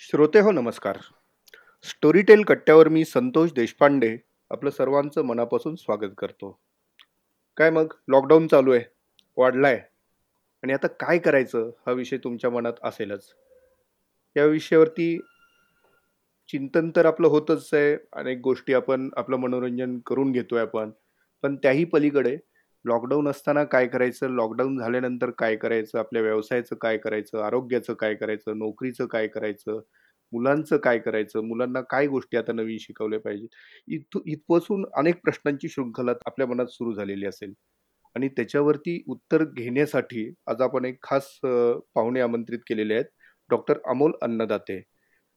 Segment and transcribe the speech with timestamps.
[0.00, 0.98] श्रोते हो नमस्कार.
[1.82, 4.18] स्टोरीटेल कट्ट्यावर मी संतोष देशपांडे
[4.50, 6.60] आपलं सर्वांचं मनापासून स्वागत करतो.
[7.56, 7.92] काय मग?
[8.08, 8.84] लॉकडाऊन चालू आहे.
[9.36, 9.82] वाढलाय.
[10.62, 11.70] आणि आता काय करायचं?
[11.86, 13.34] हा विषय तुमच्या मनात असेलच.
[14.36, 15.18] या विषयावरती
[16.48, 17.96] चिंतन तर आपलं होतच आहे.
[18.12, 20.90] अनेक गोष्टी आपण आपलं मनोरंजन करून घेतो आहे आपण.
[21.42, 22.38] पण त्याही पलीकडे
[22.88, 24.28] लॉकडाऊन असताना काय करायचं?
[24.28, 25.98] लॉकडाऊन झाल्यानंतर काय करायचं?
[25.98, 27.38] आपल्या व्यवसायाचं काय करायचं?
[27.42, 28.58] आरोग्याचं काय करायचं?
[28.58, 29.80] नोकरीचं काय करायचं?
[30.32, 31.40] मुलांचं काय करायचं?
[31.40, 33.48] मुलांना काय गोष्टी आता नवीन शिकवल्या पाहिजेत?
[33.88, 37.52] इथ इथपासून अनेक प्रश्नांची शृंखला आपल्या मनात सुरू झालेली असेल.
[38.16, 41.38] आणि त्याच्यावरती उत्तर घेण्यासाठी आज आपण एक खास
[41.94, 43.04] पाहुणे आमंत्रित केलेले आहेत.
[43.50, 44.82] डॉक्टर अमोल अन्नदाते.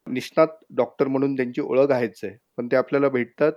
[0.07, 2.37] निष्णात डॉक्टर म्हणून त्यांची ओळख आहेच आहे.
[2.57, 3.51] पण ते आपल्याला भेटतात.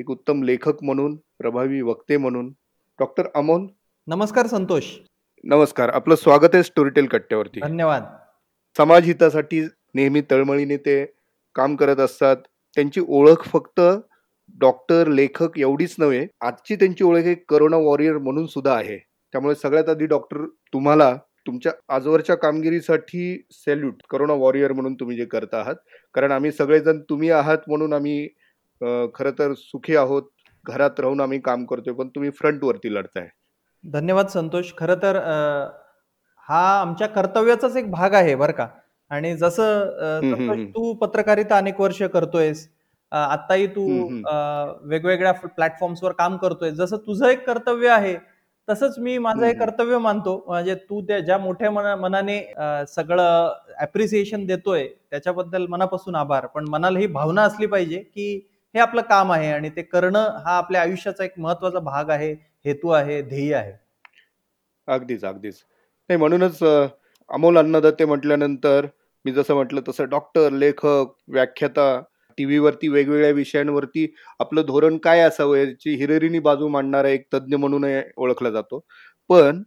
[0.00, 2.52] एक उत्तम लेखक म्हणून प्रभावी वक्ते म्हणून
[3.00, 3.66] डॉक्टर अमोल.
[4.06, 4.84] नमस्कार संतोष.
[5.44, 5.88] नमस्कार.
[5.88, 7.60] आपलं स्वागत आहे स्टोरीटेल कट्ट्यावरती.
[7.60, 8.04] धन्यवाद.
[8.76, 9.60] समाज हितासाठी
[9.94, 11.04] नेहमी तळमळीने ते
[11.54, 12.36] काम करत असतात.
[12.74, 13.80] त्यांची ओळख फक्त
[14.60, 18.98] डॉक्टर लेखक एवढीच नव्हे आजची त्यांची ओळख एक करोना वॉरियर म्हणून सुद्धा आहे.
[19.32, 21.14] त्यामुळे सगळ्यात आधी डॉक्टर तुम्हाला
[21.46, 25.74] तुमच्या आजवरच्या कामगिरीसाठी सॅल्यूट करोना वॉरियर म्हणून तुम्ही जे करत आहात.
[26.14, 28.26] कारण आम्ही सगळेजण तुम्ही आहात म्हणून आम्ही
[29.14, 30.22] खरं तर सुखी आहोत.
[30.66, 33.28] घरात राहून आम्ही काम करतोय पण तुम्ही फ्रंटवरती लढताय.
[33.84, 34.72] धन्यवाद संतोष.
[34.78, 35.16] खरं तर
[36.48, 38.66] हा आमच्या कर्तव्याचाच एक भाग आहे बरं का.
[39.10, 40.70] आणि जसं.
[40.74, 42.68] तू पत्रकारिता अनेक वर्ष करतोयस.
[43.12, 43.84] अ, आत्ताही तू
[44.82, 48.16] वेगवेगळ्या प्लॅटफॉर्म्सवर काम करतोय जसं तुझं एक कर्तव्य आहे
[48.68, 49.64] तसंच मी माझं हे हम्म.
[49.64, 50.44] कर्तव्य मानतो.
[50.48, 52.40] म्हणजे तू त्या ज्या मोठ्या मना मनाने
[52.88, 56.46] सगळं अप्रिसिएशन देतोय त्याच्याबद्दल मनापासून आभार.
[56.46, 58.28] पण मनाला ही भावना असली पाहिजे की
[58.74, 62.32] हे आपलं काम आहे आणि ते करणं हा आपल्या आयुष्याचा एक महत्त्वाचा भाग आहे
[62.64, 63.72] हेतू आहे ध्येय आहे.
[64.88, 65.54] अगदीच अगदीच.
[66.10, 66.58] नाही म्हणूनच
[67.30, 68.86] अमोल अन्नदत्ते म्हटल्यानंतर
[69.24, 71.88] मी जसं म्हटलं तसं डॉक्टर लेखक व्याख्याता
[72.38, 74.06] टी व्हीवरती वेगवेगळ्या विषयांवरती
[74.40, 77.84] आपलं धोरण काय असावं याची हिरेरीनी बाजू मांडणारा एक तज्ज्ञ म्हणून
[78.16, 78.80] ओळखला जातो.
[79.30, 79.62] पण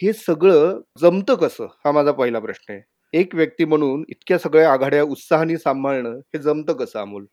[0.00, 1.66] हे सगळं जमतं कसं?
[1.84, 2.82] हा माझा पहिला प्रश्न आहे.
[3.14, 7.24] एक व्यक्ती म्हणून इतक्या सगळ्या आघाड्या उत्साहाने सांभाळणं हे जमतं कसं अमोल?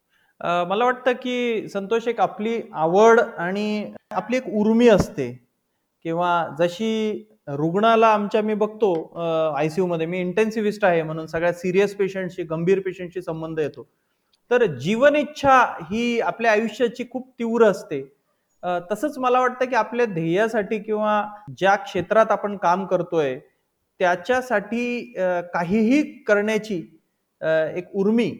[0.42, 5.32] मला वाटतं की संतोष एक आपली आवड आणि आपली एक उर्मी असते.
[6.06, 8.92] किंवा जशी रुग्णाला आमच्या मी बघतो
[9.58, 13.88] आय सी मध्ये मी इंटेन्सिव्हिस्ट आहे म्हणून सगळ्या सिरियस पेशंटशी गंभीर पेशंटशी संबंध येतो.
[14.52, 15.58] तर जीवन इच्छा
[15.92, 18.02] ही आपल्या आयुष्याची खूप तीव्र असते.
[18.92, 21.24] तसंच मला वाटतं की आपल्या ध्येयासाठी किंवा
[21.58, 23.38] ज्या क्षेत्रात आपण काम करतोय
[24.00, 25.14] त्याच्यासाठी
[25.54, 26.78] काहीही करण्याची
[27.76, 28.32] एक उर्मी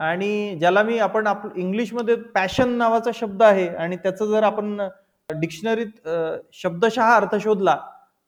[0.00, 4.80] आणि ज्याला मी आपण आप इंग्लिशमध्ये पॅशन नावाचा शब्द आहे आणि त्याचं जर आपण
[5.28, 6.08] डिक्शनरीत
[6.52, 7.76] शब्दशः अर्थ शोधला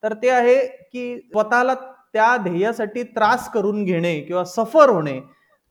[0.02, 5.20] तर ते आहे की स्वतःला त्या ध्येयासाठी त्रास करून घेणे किंवा सफर होणे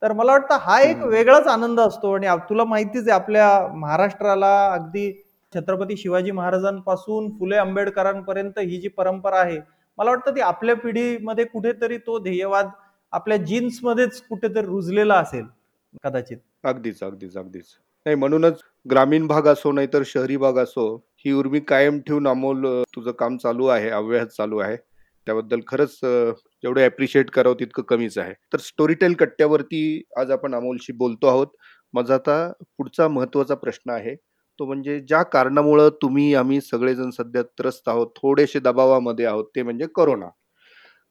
[0.01, 1.03] तर मला वाटतं हा एक.
[1.03, 5.11] वेगळाच आनंद असतो आणि तुला माहितीच आहे आपल्या महाराष्ट्राला अगदी
[5.53, 9.59] छत्रपती शिवाजी महाराजांपासून फुले आंबेडकरांपर्यंत ही जी परंपरा आहे
[9.97, 12.69] मला वाटतं ती आपल्या पिढीमध्ये कुठेतरी तो ध्येयवाद
[13.13, 15.45] आपल्या जीन्स मध्येच कुठेतरी रुजलेला असेल
[15.96, 16.38] कदाचित.
[16.63, 17.66] अगदीच अगदीच अगदीच.
[18.06, 20.85] नाही म्हणूनच ग्रामीण भाग असो नाही तर शहरी भाग असो
[21.25, 22.66] ही उर्मी कायम ठेवून अमोल
[22.96, 24.78] तुझं काम चालू आहे अव्याहत चालू आहे.
[25.28, 28.34] त्याबद्दल खरंच जेवढं ॲप्रिशिएट करावं तितकं कमीच आहे.
[28.53, 31.47] तर स्टोरीटेल कट्ट्यावरती आज आपण अमोलशी बोलतो आहोत.
[31.94, 34.16] माझा आता पुढचा महत्त्वाचा प्रश्न आहे.
[34.59, 39.85] तो म्हणजे ज्या कारणामुळं तुम्ही आम्ही सगळेजण सध्या त्रस्त आहोत थोडेसे दबावामध्ये आहोत ते म्हणजे
[39.96, 40.25] करोना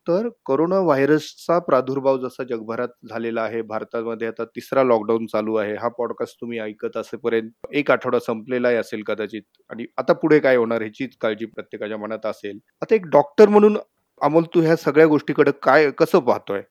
[0.09, 5.75] तर कोरोना व्हायरसचा प्रादुर्भाव जसा जगभरात झालेला आहे भारतामध्ये आता तिसरा लॉकडाऊन चालू आहे.
[5.75, 9.43] हा पॉडकास्ट तुम्ही ऐकत असेपर्यंत एक आठवडा संपलेलाही असेल कदाचित.
[9.71, 12.59] आणि आता पुढे काय होणार ह्याचीच काळजी प्रत्येकाच्या मनात असेल.
[12.83, 13.79] आता एक डॉक्टर म्हणून
[14.21, 16.63] अमोल तू ह्या सगळ्या गोष्टीकडे काय कसं पाहतोय?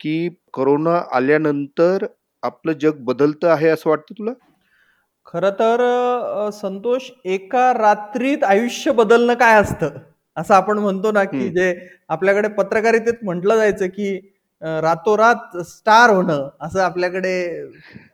[0.00, 2.06] की कोरोना आल्यानंतर
[2.42, 4.30] आपलं जग बदलतं आहे असं वाटतं तुला?
[5.26, 5.80] खर तर
[6.46, 9.90] अ, संतोष एका रात्रीत आयुष्य बदलणं काय असतं?
[10.38, 11.48] असं आपण म्हणतो ना की.
[11.50, 11.74] जे
[12.08, 14.16] आपल्याकडे पत्रकारितेत म्हटलं जायचं की
[14.82, 17.32] रातोरात स्टार होणं असं आपल्याकडे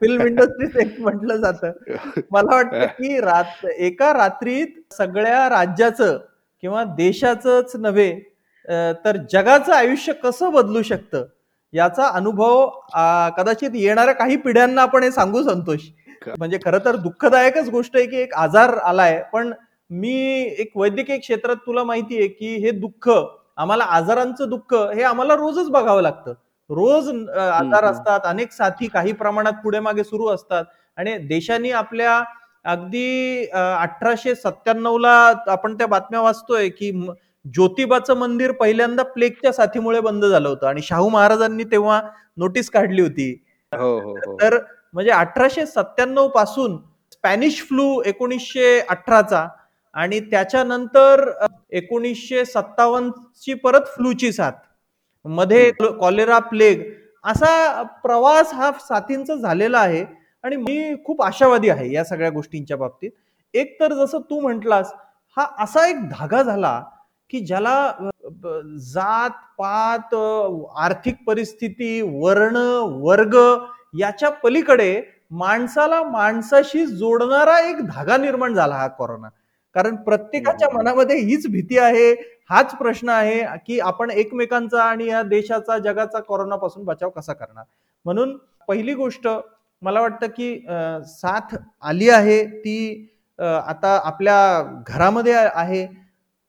[0.01, 1.71] फिल्म इंडस्ट्रीत एक म्हटलं जातं.
[2.33, 6.17] मला वाटतं की रात एका रात्रीत सगळ्या राज्याचं
[6.63, 8.13] किंवा देशाचंच नव्हे
[9.05, 11.25] तर जगाचं आयुष्य कसं बदलू शकतं?
[11.73, 12.67] याचा अनुभव
[13.37, 15.81] कदाचित येणाऱ्या काही पिढ्यांना आपण हे सांगू संतोष.
[16.39, 19.53] म्हणजे खरं तर दुःखदायकच गोष्ट आहे की एक आजार आलाय पण
[19.91, 20.13] मी
[20.61, 23.09] एक वैद्यकीय क्षेत्रात तुला माहिती आहे की हे दुःख
[23.59, 26.33] आम्हाला आजारांचं दुःख हे आम्हाला रोजच बघावं लागतं.
[26.71, 27.85] रोज आजार.
[27.85, 30.65] असतात अनेक साथी काही प्रमाणात पुढे मागे सुरू असतात.
[30.99, 32.23] आणि देशाने आपल्या
[32.65, 35.13] अगदी अठराशे सत्त्याण्णव ला
[35.49, 36.91] आपण त्या बातम्या वाचतोय की
[37.45, 40.67] ज्योतिबाचं मंदिर पहिल्यांदा प्लेगच्या साथीमुळे बंद झालं होतं.
[40.67, 42.01] आणि शाहू महाराजांनी तेव्हा
[42.37, 43.33] नोटीस काढली होती.
[43.73, 44.37] हो हो हो.
[44.41, 44.59] तर
[44.95, 46.77] म्हणजे अठराशे सत्त्याण्णवपासून
[47.13, 49.47] स्पॅनिश फ्लू एकोणीसशे अठराचा
[49.95, 51.31] आणि त्याच्यानंतर
[51.73, 54.53] एकोणीसशे सत्तावन्नची परत फ्लूची साथ.
[55.25, 55.71] मध्ये
[56.01, 56.83] कॉलेरा प्लेग
[57.25, 60.05] असा प्रवास हा साथींचा झालेला आहे
[60.45, 63.11] आणि मी खूप आशावादी आहे या सगळ्या गोष्टींच्या बाबतीत.
[63.55, 64.93] एक तर जसं तू म्हटलास
[65.37, 66.81] हा असा एक धागा झाला
[67.31, 67.93] की ज्याला
[68.85, 70.15] जात पात
[70.79, 72.57] आर्थिक परिस्थिती वर्ण
[73.03, 73.37] वर्ग
[73.99, 75.01] याच्या पलीकडे
[75.33, 79.29] माणसाला माणसाशी जोडणारा एक धागा निर्माण झाला हा कोरोना
[79.75, 80.69] कारण प्रत्येकाच्या.
[80.75, 82.13] मनामध्ये हीच भीती आहे
[82.51, 87.65] हाच प्रश्न आहे की आपण एकमेकांचा आणि या देशाचा जगाचा कोरोनापासून बचाव कसा करणार?
[88.05, 88.37] म्हणून
[88.69, 89.29] पहिली गोष्ट
[89.83, 90.55] मला वाटतं की
[91.07, 95.87] साथ आली आहे ती आता आपल्या घरामध्ये आहे.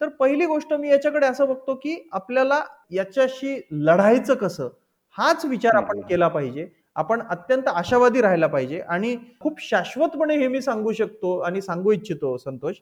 [0.01, 2.61] तर पहिली गोष्ट मी याच्याकडे असं बघतो की आपल्याला
[2.91, 4.67] याच्याशी लढायचं कसं?
[5.15, 6.01] हाच विचार आपण.
[6.01, 6.67] केला पाहिजे.
[6.95, 8.79] आपण अत्यंत आशावादी राहायला पाहिजे.
[8.79, 12.75] आणि खूप शाश्वतपणे हे मी सांगू शकतो आणि सांगू इच्छितो संतोष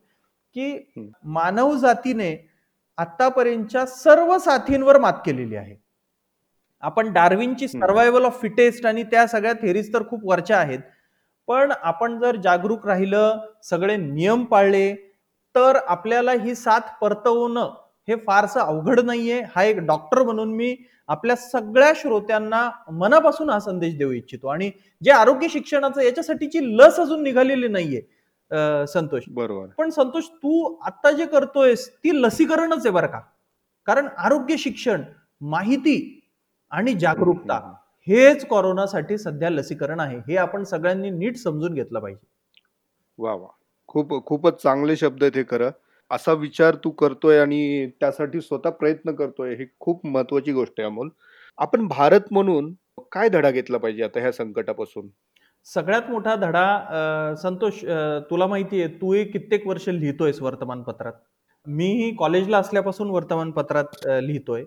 [0.55, 0.91] की.
[1.25, 2.35] मानव जातीने
[2.97, 5.75] आतापर्यंतच्या सर्व साथींवर मात केलेली आहे
[6.83, 7.67] आपण डार्विनची.
[7.67, 10.79] सर्वायवल ऑफ फिटेस्ट आणि त्या सगळ्या थेरीज तर खूप वरच्या आहेत
[11.47, 14.94] पण आपण जर जागरूक राहिलं सगळे नियम पाळले
[15.55, 17.69] तर आपल्याला ही साथ परतवणं
[18.07, 20.75] हे फारसं अवघड नाहीये हा एक डॉक्टर म्हणून मी
[21.09, 24.69] आपल्या सगळ्या श्रोत्यांना मनापासून हा संदेश देऊ इच्छितो आणि
[25.01, 28.01] जे आरोग्य शिक्षणाचं याच्यासाठीची लस अजून निघालेली नाहीये
[28.88, 29.23] संतोष.
[29.27, 29.67] बरोबर.
[29.77, 33.19] पण संतोष तू आता जे करतोयस ती लसीकरणच आहे बरं का.
[33.85, 35.01] कारण आरोग्य शिक्षण
[35.41, 36.19] माहिती
[36.71, 37.73] आणि जागरूकता.
[38.07, 40.17] हेच कोरोनासाठी सध्या लसीकरण आहे.
[40.17, 42.25] हे आपण सगळ्यांनी नीट समजून घेतलं पाहिजे.
[43.17, 43.47] वा वा.
[43.88, 45.69] खूप खूपच चांगले शब्द आहेत हे खरं.
[46.11, 51.09] असा विचार तू करतोय आणि त्यासाठी स्वतः प्रयत्न करतोय ही खूप महत्वाची गोष्ट आहे अमोल.
[51.57, 52.73] आपण भारत म्हणून
[53.11, 55.07] काय धडा घेतला पाहिजे आता ह्या संकटापासून?
[55.68, 57.83] सगळ्यात मोठा धडा संतोष
[58.30, 61.13] तुला माहिती आहे तूही कित्येक वर्ष लिहितोयस वर्तमानपत्रात
[61.65, 64.63] मीही कॉलेजला असल्यापासून वर्तमानपत्रात लिहितोय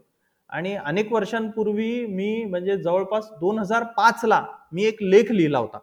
[0.51, 5.79] आणि अनेक वर्षांपूर्वी मी म्हणजे जवळपास दोन हजार पाच ला मी एक लेख लिहिला होता.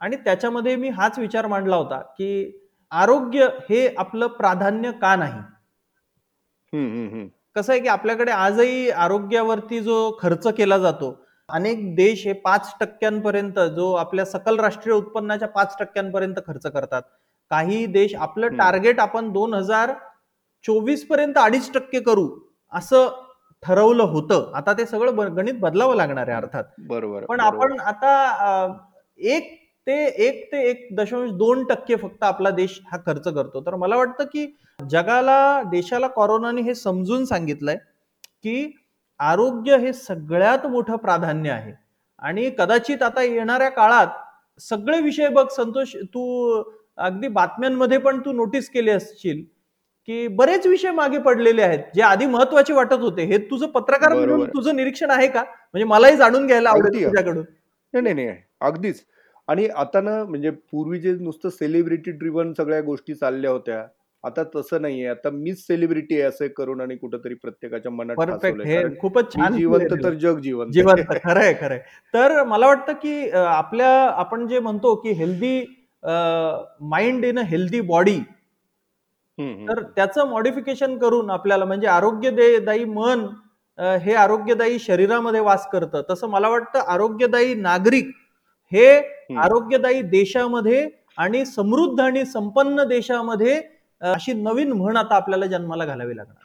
[0.00, 2.60] आणि त्याच्यामध्ये मी हाच विचार मांडला होता की
[2.92, 5.40] आरोग्य हे आपलं प्राधान्य का नाही.
[7.56, 11.12] कसं आहे की आपल्याकडे आजही आरोग्यावरती जो खर्च केला जातो
[11.48, 17.02] अनेक देश हे पाच टक्क्यांपर्यंत जो आपल्या सकल राष्ट्रीय उत्पन्नाच्या पाच टक्क्यांपर्यंत खर्च करतात
[17.50, 18.48] काही देश आपलं.
[18.48, 19.92] टार्गेट आपण दोन हजार
[20.64, 22.28] चोवीसपर्यंत अडीच टक्के करू
[22.72, 23.08] असं
[23.62, 27.40] ठरवलं होतं आता ते सगळं गणित बदलावं लागणार आहे अर्थात बरोबर पण.
[27.40, 28.66] आपण आता
[29.18, 29.52] एक
[29.86, 33.96] ते एक ते एक दशांश दोन टक्के फक्त आपला देश हा खर्च करतो तर मला
[33.96, 34.46] वाटतं की
[34.80, 37.76] जगाला देशाला कोरोनाने हे समजून सांगितलंय
[38.42, 38.64] की
[39.20, 41.72] आरोग्य हे सगळ्यात मोठं प्राधान्य आहे.
[42.18, 46.62] आणि कदाचित आता येणाऱ्या काळात सगळे विषय बघ संतोष तू
[46.98, 49.42] अगदी बातम्यांमध्ये पण तू नोटीस केले असशील
[50.08, 53.22] की बरेच विषय मागे पडलेले आहेत जे आधी महत्त्वाचे वाटत होते.
[53.24, 54.44] हे तुझं पत्रकार म्हणून.
[54.46, 55.42] तुझं निरीक्षण आहे का?
[55.42, 57.04] म्हणजे मलाही जाणून घ्यायला आवडेल.
[57.04, 57.44] तुझ्याकडून.
[57.94, 58.36] नाही नाही नाही.
[58.60, 59.02] अगदीच.
[59.48, 63.82] आणि आता ना म्हणजे पूर्वी जे नुसतं सेलिब्रिटी ड्रिव्हन सगळ्या गोष्टी चालल्या होत्या
[64.24, 68.60] आता तसं नाहीये आता मीच सेलिब्रिटी आहे असं करून आणि कुठंतरी प्रत्येकाच्या मनात परफेक्ट.
[68.62, 69.92] हे कारण खूपच मी छान जिवंत.
[70.04, 71.78] तर जग जिवंत जिवंत खरंय खरंय
[72.14, 75.58] तर मला वाटतं की अं, आपल्या आपण जे म्हणतो की healthy
[76.86, 78.14] mind in a healthy body
[79.38, 79.66] हम्म, हम्म.
[79.68, 83.26] तर त्याचं मॉडिफिकेशन करून आपल्याला म्हणजे आरोग्यदायी मन
[83.78, 88.10] अं, हे आरोग्यदायी शरीरामध्ये वास करतं तसं मला वाटतं आरोग्यदायी नागरिक
[88.72, 88.86] हे
[89.38, 90.88] आरोग्यदायी देशामध्ये
[91.18, 93.60] आणि समृद्ध आणि संपन्न देशामध्ये
[94.00, 96.44] अशी नवीन म्हण आता आपल्याला जन्माला घालावी लागणार.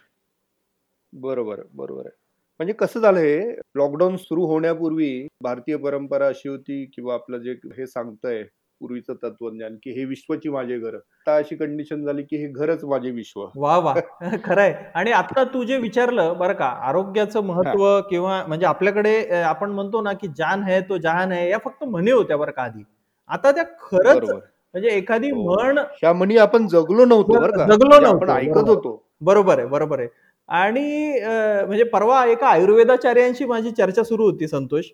[1.14, 2.16] बरोबर बरोबर आहे.
[2.60, 3.40] म्हणजे कसं झालंय
[3.76, 8.44] लॉकडाऊन सुरू होण्यापूर्वी भारतीय परंपरा अशी होती किंवा आपलं जे हे सांगतंय
[8.82, 10.96] पूर्वीचं तत्वज्ञान की हे विश्वची माझे घर.
[10.96, 13.46] आता अशी कंडिशन झाली की हे घरच माझे विश्व.
[13.56, 13.94] वा वा.
[14.46, 14.74] खरंय.
[14.96, 20.14] आणि आता तू जे विचारलं बरं का आरोग्याचं महत्त्व किंवा म्हणजे आपल्याकडे आपण म्हणतो ना
[20.14, 22.84] की जान है तो जहान है या फक्त म्हणी होत्या बरं का आधी.
[23.30, 24.30] आता त्या खरंच
[24.74, 25.44] म्हणजे एखादी हो.
[25.44, 27.66] म्हण ह्या म्हणी आपण जगलो नव्हतो बरं का.
[27.66, 28.68] जगलो म्हणजे नव्हतो, आपण ऐकत.
[28.70, 29.04] होतो.
[29.22, 30.08] बरोबर आहे बरोबर आहे.
[30.50, 31.20] आणि
[31.68, 34.86] म्हणजे परवा एका आयुर्वेदाचार्यांशी माझी चर्चा सुरू होती संतोष.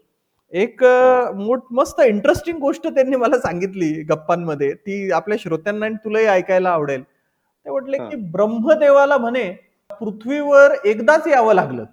[0.53, 0.83] एक
[1.35, 4.71] मोठ मस्त इंटरेस्टिंग गोष्ट त्यांनी मला सांगितली गप्पांमध्ये.
[4.73, 7.01] ती आपल्या श्रोत्यांना आणि तुलाही ऐकायला आवडेल.
[7.03, 7.97] ते म्हटले.
[7.99, 9.49] की ब्रह्मदेवाला म्हणे
[10.01, 11.83] पृथ्वीवर एकदाच यावं लागलं.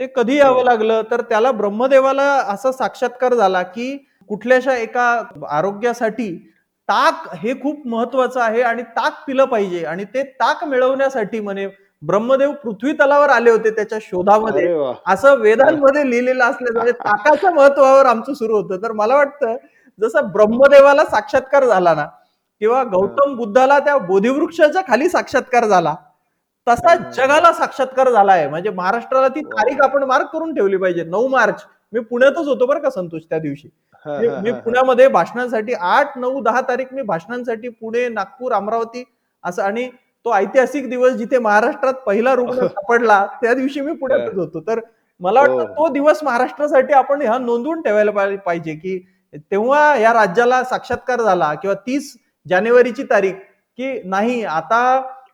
[0.00, 0.62] ते कधी यावं हो.
[0.64, 1.02] लागलं?
[1.10, 3.96] तर त्याला ब्रह्मदेवाला असा साक्षात्कार झाला की
[4.28, 5.08] कुठल्याशा एका
[5.50, 6.28] आरोग्यासाठी
[6.88, 9.84] ताक हे खूप महत्वाचं आहे आणि ताक पिलं पाहिजे.
[9.84, 11.66] आणि ते ताक मिळवण्यासाठी म्हणे
[12.02, 14.66] ब्रह्मदेव पृथ्वी तलावर आले होते त्याच्या शोधामध्ये.
[15.06, 18.82] असं वेदांमध्ये लिहिलेलं असल्याचं म्हणजे ताकाच्या महत्वावर आमचं सुरू होतं.
[18.82, 19.56] तर मला वाटतं
[19.98, 22.06] जसं ब्रह्मदेवाला साक्षात्कार झाला ना
[22.60, 25.94] किंवा गौतम बुद्धाला त्या बोधिवृक्षाच्या खाली साक्षात्कार झाला
[26.66, 26.94] तसा.
[27.12, 28.48] जगाला साक्षात्कार झालाय.
[28.48, 29.40] म्हणजे महाराष्ट्राला ती.
[29.42, 31.04] तारीख आपण मार्क करून ठेवली पाहिजे.
[31.04, 31.64] नऊ मार्च.
[31.92, 33.68] मी पुण्यातच होतो बरं का संतोष त्या दिवशी.
[34.06, 34.50] मी.
[34.54, 39.04] पुण्यामध्ये भाषणांसाठी आठ नऊ दहा तारीख मी भाषणांसाठी पुणे नागपूर अमरावती
[39.44, 39.88] असं आणि
[40.26, 44.80] तो ऐतिहासिक दिवस जिथे महाराष्ट्रात पहिला रुग्ण सापडला त्या दिवशी मी पुण्यातच होतो तर
[45.20, 45.64] मला वाटतं हो.
[45.66, 48.98] तो दिवस महाराष्ट्रासाठी आपण ह्या नोंदवून ठेवायला पाहि- पाहिजे की
[49.50, 53.34] तेव्हा या राज्याला साक्षात्कार झाला किंवा तीस जानेवारीची तारीख
[53.78, 54.80] की नाही आता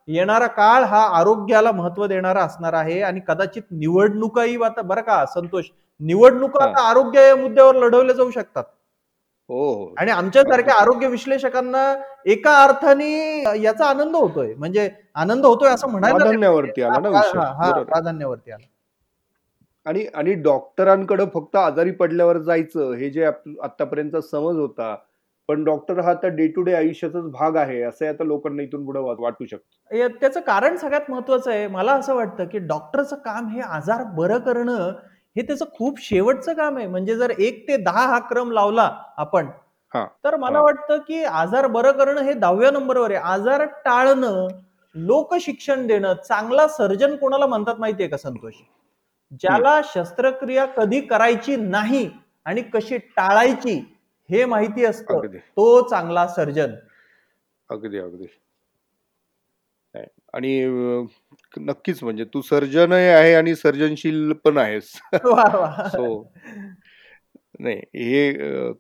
[0.09, 5.65] येणारा काळ हा आरोग्याला महत्त्व देणारा असणार आहे आणि कदाचित निवडणुकाही आता बरं का संतोष
[6.01, 6.65] निवडणुका.
[6.65, 8.65] आता आरोग्य या मुद्द्यावर लढवल्या जाऊ शकतात.
[9.51, 9.95] हो हो.
[9.99, 11.95] आणि आमच्यासारख्या आरोग्य विश्लेषकांना
[12.27, 14.55] एका अर्थाने याचा आनंद होतोय.
[14.55, 17.83] म्हणजे आनंद होतोय असं म्हणायला प्राधान्यावरती आला ना.
[17.83, 18.67] प्राधान्यावरती आला.
[19.87, 24.95] आणि आणि डॉक्टरांकडे फक्त आजारी पडल्यावर जायचं हे जे आतापर्यंत समज होता
[25.49, 29.01] पण डॉक्टर हा आता डे टू डे आयुष्याचाच भाग आहे असं आता लोकांना इथून पुढे
[29.01, 30.07] वाटू शकतं.
[30.21, 31.67] त्याचं कारण सगळ्यात महत्वाचं आहे.
[31.67, 34.93] मला असं वाटतं की डॉक्टरचं काम हे आजार बरं करणं
[35.37, 39.47] हे त्याचं खूप शेवटचं काम आहे म्हणजे जर एक ते दहा हा क्रम लावला आपण.
[40.25, 40.61] तर मला.
[40.63, 44.47] वाटतं की आजार बरं करणं हे दहाव्या नंबरवर आहे आजार टाळणं
[44.95, 48.55] लोकशिक्षण देणं चांगला सर्जन कोणाला म्हणतात माहितीये का संतोष
[49.41, 52.09] ज्याला शस्त्रक्रिया कधी करायची नाही
[52.47, 53.75] आणि कशी टाळायची
[54.31, 55.27] हे माहिती असतं
[55.57, 56.75] तो चांगला सर्जन
[57.71, 58.27] अगदी अगदी.
[60.35, 60.61] आणि
[61.57, 64.91] नक्कीच म्हणजे तू सर्जनही आहे आणि सर्जनशील पण आहेस.
[65.95, 66.31] सो
[67.61, 68.33] नाही हे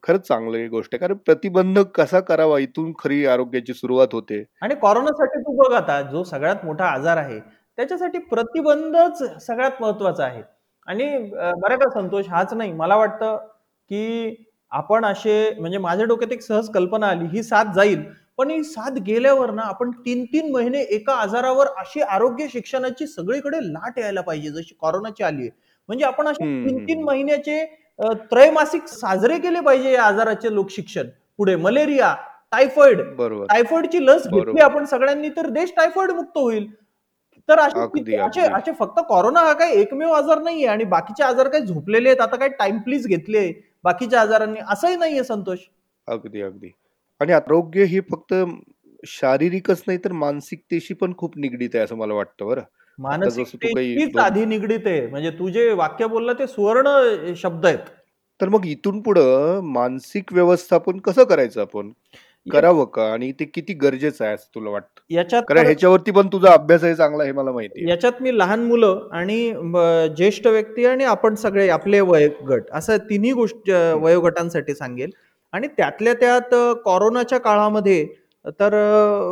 [0.02, 0.98] खरंच चांगलं गोष्ट आहे.
[0.98, 4.44] कारण प्रतिबंध कसा करावा इथून खरी आरोग्याची सुरुवात होते.
[4.62, 7.38] आणि कोरोनासाठी तू बघ आता जो सगळ्यात मोठा आजार आहे
[7.76, 10.42] त्याच्यासाठी प्रतिबंधच सगळ्यात महत्त्वाचा आहे.
[10.86, 12.72] आणि बरं का संतोष हाच नाही.
[12.72, 13.36] मला वाटतं
[13.90, 14.34] की
[14.70, 18.04] आपण असे म्हणजे माझ्या डोक्यात एक सहज कल्पना आली ही साथ जाईल.
[18.38, 23.58] पण ही साथ गेल्यावर ना आपण तीन तीन महिने एका आजारावर अशी आरोग्य शिक्षणाची सगळीकडे
[23.62, 25.50] लाट यायला पाहिजे जशी कोरोनाची आली आहे.
[25.88, 27.02] म्हणजे आपण असे तीन तीन.
[27.04, 27.64] महिन्याचे
[28.30, 32.14] त्रैमासिक साजरे केले पाहिजे या आजाराचे लोकशिक्षण पुढे मलेरिया
[32.52, 33.46] टायफॉइड बरोबर.
[33.46, 34.60] टायफॉइडची लस घेतली.
[34.60, 36.66] आपण सगळ्यांनी तर देश टायफॉइड मुक्त होईल.
[37.48, 37.58] तर.
[37.58, 42.20] असे फक्त कोरोना हा काही एकमेव आजार नाहीये आणि बाकीचे आजार काही झोपलेले आहेत.
[42.20, 43.50] आता काही टाइम प्लीज घेतले
[43.84, 45.58] बाकीच्या आजारांनी असंही नाहीये संतोष.
[46.08, 46.70] अगदी अगदी.
[47.24, 48.34] आणि आरोग्य हे फक्त
[49.06, 52.60] शारीरिकच नाही तर मानसिकतेशी पण खूप निगडीत आहे असं मला वाटतं बरं.
[52.60, 55.06] जसं तू काही मानसिकतेचीच दोन- आधी निगडीत आहे.
[55.06, 57.78] म्हणजे तू जे वाक्य बोलला ते सुवर्ण शब्द आहेत.
[58.40, 61.92] तर मग इथून पुढं मानसिक व्यवस्थापन कसं करायचं आपण?
[62.52, 63.12] करावं का?
[63.12, 65.00] आणि ते किती गरजेचं आहे असं तुला वाटतं?
[65.10, 67.90] याच्यात कारण तर- ह्याच्यावरती पण तुझा अभ्यास आहे चांगला हे मला माहिती आहे.
[67.90, 69.50] याच्यात मी लहान मुलं आणि
[70.16, 75.10] ज्येष्ठ व्यक्ती आणि आपण सगळे आपले वयोगट असं तिन्ही गोष्ट वयोगटांसाठी सांगेल.
[75.54, 78.06] आणि त्यातल्या त्यात कोरोनाच्या काळामध्ये
[78.60, 78.74] तर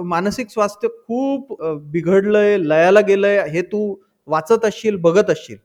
[0.04, 1.62] मानसिक स्वास्थ्य खूप
[1.92, 3.94] बिघडलंय लयाला गेलंय हे तू
[4.28, 5.56] वाचत असशील बघत असशील.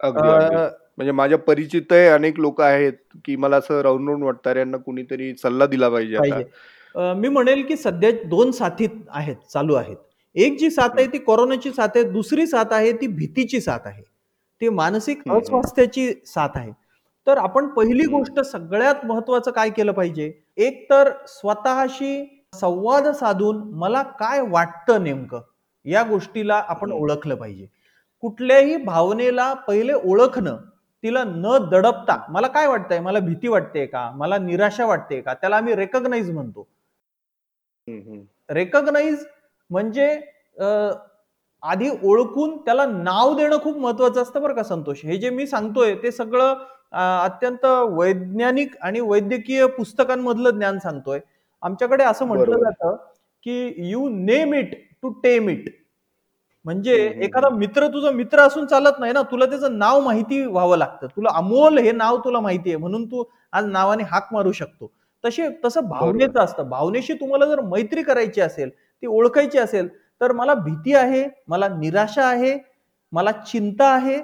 [0.00, 2.92] म्हणजे माझ्या परिचित आहे अनेक लोक आहेत
[3.24, 6.42] की मला असं राहून राहून वाटतं यांना कुणीतरी सल्ला दिला पाहिजे
[7.16, 9.96] मी म्हणेल की सध्या दोन साथी आहेत चालू आहेत.
[10.36, 14.02] एक जी साथ आहे ती कोरोनाची साथ आहे दुसरी साथ आहे ती भीतीची साथ आहे.
[14.60, 15.22] ती मानसिक.
[15.30, 16.70] अस्वास्थ्याची साथ आहे.
[17.28, 18.04] तर आपण पहिली.
[18.06, 20.32] गोष्ट सगळ्यात महत्वाचं काय केलं पाहिजे?
[20.56, 25.40] एक तर स्वतःशी संवाद साधून मला काय वाटतं नेमकं
[25.86, 26.92] या गोष्टीला आपण.
[26.92, 27.66] ओळखलं पाहिजे.
[28.22, 30.56] कुठल्याही भावनेला पहिले ओळखणं
[31.04, 33.00] तिला न दडपता मला काय वाटतंय?
[33.00, 34.10] मला भीती वाटते का?
[34.16, 35.34] मला निराशा वाटते का?
[35.34, 36.66] त्याला आम्ही रेकग्नाइज म्हणतो.
[38.48, 39.24] रेकग्नाइज
[39.70, 40.08] म्हणजे
[41.62, 45.04] आधी ओळखून त्याला नाव देणं खूप महत्वाचं असतं बरं का संतोष.
[45.04, 46.54] हे जे मी सांगतोय ते सगळं
[46.92, 51.20] अत्यंत वैज्ञानिक आणि वैद्यकीय पुस्तकांमधलं ज्ञान सांगतोय.
[51.62, 52.58] आमच्याकडे असं म्हटलं.
[52.58, 52.96] जातं
[53.46, 55.68] की you name it to tame it
[56.64, 61.06] म्हणजे एखादा मित्र तुझा मित्र असून चालत नाही ना तुला त्याचं नाव माहिती व्हावं लागतं.
[61.06, 64.90] तुला अमोल हे नाव तुला माहिती आहे म्हणून तू आज नावाने हाक मारू शकतो.
[65.24, 66.68] तसे तसं भावनेचं असतं.
[66.68, 69.88] भावनेशी तुम्हाला जर मैत्री करायची असेल ती ओळखायची असेल
[70.20, 72.56] तर मला भीती आहे मला निराशा आहे
[73.12, 74.18] मला चिंता आहे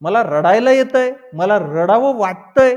[0.00, 2.74] मला रडायला येत आहे मला रडावं वाटतंय.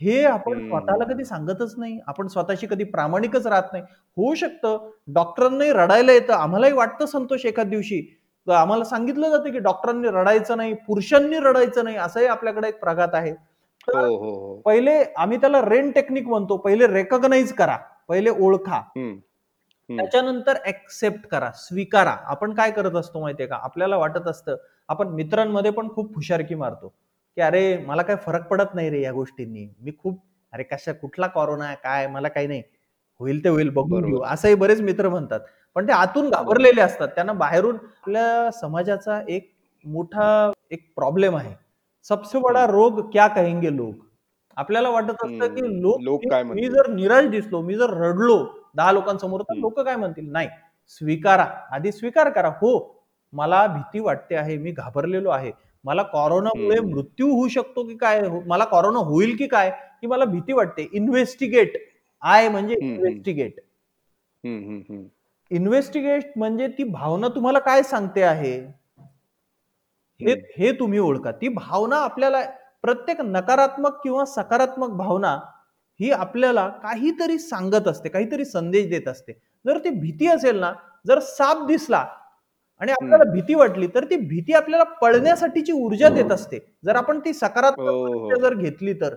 [0.00, 0.68] हे आपण.
[0.68, 2.00] स्वतःला कधी सांगतच नाही.
[2.06, 3.84] आपण स्वतःशी कधी प्रामाणिकच राहत नाही.
[4.16, 4.90] होऊ शकतं.
[5.06, 6.32] डॉक्टरांनाही रडायला येतं.
[6.32, 8.20] आम्हालाही वाटतं संतोष एखाद दिवशी.
[8.46, 13.08] तर आम्हाला सांगितलं जातं की डॉक्टरांनी रडायचं नाही पुरुषांनी रडायचं नाही असंही आपल्याकडे एक प्रघात
[13.12, 13.30] आहे.
[13.88, 14.60] हो हो हो.
[14.60, 16.56] पहिले आम्ही त्याला रेन टेक्निक म्हणतो.
[16.56, 17.76] पहिले रेकग्नाइज करा.
[18.08, 18.80] पहिले ओळखा.
[19.88, 22.10] त्याच्यानंतर ऍक्सेप्ट करा स्वीकारा.
[22.10, 23.56] आपण काय करत असतो माहितीये का?
[23.56, 24.56] आपल्याला वाटत असतं
[24.88, 26.88] आपण मित्रांमध्ये पण खूप हुशारकी मारतो.
[27.36, 29.68] की अरे मला काय फरक पडत नाही रे या गोष्टींनी.
[29.80, 30.20] मी खूप
[30.52, 32.62] अरे कशा कुठला कोरोना आहे काय मला काही नाही.
[33.20, 34.04] होईल ते होईल बघून.
[34.04, 34.22] घेऊ.
[34.22, 35.40] असंही बरेच मित्र म्हणतात.
[35.74, 37.08] पण ते आतून घाबरलेले असतात.
[37.08, 39.52] त्यांना बाहेरून आपल्या समाजाचा एक
[39.84, 41.54] मोठा एक प्रॉब्लेम आहे.
[42.02, 43.92] सबसे बडा रोग क्या कहेंगे लोग
[44.56, 45.82] आपल्याला वाटत असतं की.
[45.82, 46.72] लोक लोक मी- काय मी म्हणतील?
[46.72, 48.44] जर निराश दिसलो मी जर रडलो
[48.76, 49.54] दहा लोकांसमोर तर.
[49.60, 50.32] लोक काय म्हणतील?
[50.32, 50.48] नाही
[50.88, 51.46] स्वीकारा.
[51.70, 52.48] आधी स्वीकार करा.
[52.48, 53.02] हो
[53.32, 55.52] मला भीती वाटते आहे मी घाबरलेलो आहे.
[55.84, 56.80] मला कोरोनामुळे.
[56.80, 58.26] मृत्यू होऊ शकतो की काय?
[58.26, 59.68] हो- मला कोरोना होईल की काय?
[59.80, 60.88] ही मला भीती वाटते.
[60.92, 61.72] इन्व्हेस्टिगेट
[62.22, 62.74] आय म्हणजे.
[62.74, 63.54] इन्व्हेस्टिगेट.
[65.50, 68.60] इन्व्हेस्टिगेट म्हणजे ती भावना तुम्हाला काय सांगते आहे?
[70.20, 70.32] हे.
[70.58, 71.30] हे तुम्ही ओळखा.
[71.32, 72.38] ती भावना आपल्याला
[72.82, 75.40] प्रत्येक नकारात्मक किंवा सकारात्मक भावना
[76.04, 79.32] ही आपल्याला काहीतरी सांगत असते काहीतरी संदेश देत असते.
[79.64, 80.72] जर ती भीती असेल ना
[81.06, 82.04] जर साप दिसला
[82.80, 86.58] आणि आपल्याला भीती वाटली तर ती भीती आपल्याला पळण्यासाठीची ऊर्जा देत असते.
[86.84, 88.34] जर आपण ती सकारात्मक हो, हो.
[88.42, 89.14] जर घेतली तर.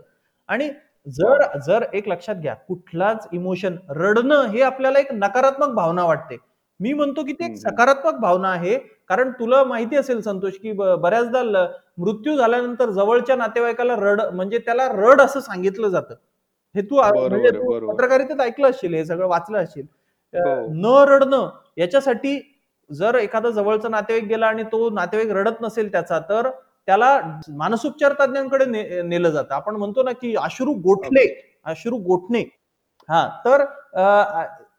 [0.49, 0.69] आणि
[1.07, 6.37] जर जर एक लक्षात घ्या कुठलाच इमोशन रडणं हे आपल्याला एक नकारात्मक भावना वाटते.
[6.79, 7.55] मी म्हणतो की ती एक.
[7.57, 8.77] सकारात्मक भावना आहे
[9.09, 11.43] कारण तुला माहिती असेल संतोष की बऱ्याचदा
[11.97, 16.15] मृत्यू झाल्यानंतर जवळच्या नातेवाईकाला रड म्हणजे त्याला रड असं सांगितलं जातं.
[16.77, 17.51] हे तू म्हणजे.
[17.87, 19.85] पत्रकारितेत ऐकलं असशील हे सगळं वाचलं असशील
[20.33, 20.67] अं, हो.
[20.73, 22.39] न रडणं याच्यासाठी
[22.89, 26.49] जर एखादा जवळचा नातेवाईक गेला आणि तो नातेवाईक रडत नसेल त्याचा तर
[26.87, 27.19] त्याला
[27.49, 28.65] मानसोपचार तज्ञांकडे
[29.03, 29.53] नेलं जातं.
[29.55, 31.25] आपण म्हणतो ना की अश्रू गोठले
[31.65, 32.43] अश्रू गोठणे.
[33.09, 33.63] हा तर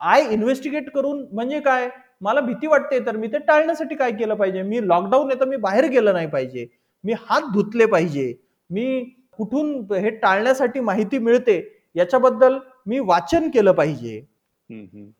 [0.00, 1.88] आय इन्व्हेस्टिगेट करून म्हणजे काय?
[2.20, 4.62] मला भीती वाटते तर मी ते टाळण्यासाठी काय केलं पाहिजे?
[4.62, 6.66] मी लॉकडाऊन आहे तर मी बाहेर गेलं नाही पाहिजे.
[7.04, 8.32] मी हात धुतले पाहिजे.
[8.70, 9.00] मी
[9.38, 11.60] कुठून हे टाळण्यासाठी माहिती मिळते?
[11.98, 14.20] याच्याबद्दल मी वाचन केलं पाहिजे.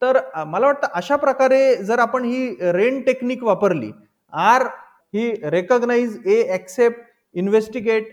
[0.02, 3.90] तर मला वाटतं अशा प्रकारे जर आपण ही रेन टेक्निक वापरली
[4.32, 4.62] आर
[5.14, 7.00] ही रेकग्नाइज ए ऍक्सेप्ट
[7.34, 8.08] इन्व्हेस्टिगेट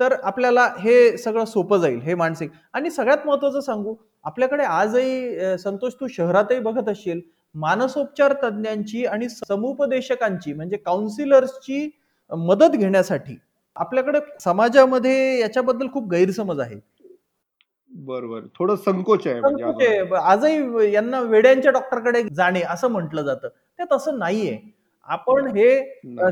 [0.00, 2.50] तर आपल्याला हे सगळं सोपं जाईल हे मानसिक.
[2.74, 7.20] आणि सगळ्यात महत्वाचं सांगू आपल्याकडे आजही संतोष तू शहरातही बघत असशील
[7.54, 11.88] मानसोपचार तज्ज्ञांची आणि समुपदेशकांची म्हणजे काउन्सिलर्सची
[12.30, 13.36] मदत घेण्यासाठी
[13.76, 16.76] आपल्याकडे समाजामध्ये याच्याबद्दल खूप गैरसमज आहे
[18.04, 18.40] बरोबर.
[18.54, 19.98] थोडं संकोच आहे म्हणजे.
[20.16, 20.92] आजही.
[20.92, 23.48] यांना वेड्यांच्या डॉक्टरकडे जाणे असं म्हटलं जातं.
[23.48, 24.56] ते तसं नाहीये.
[25.08, 25.68] आपण हे.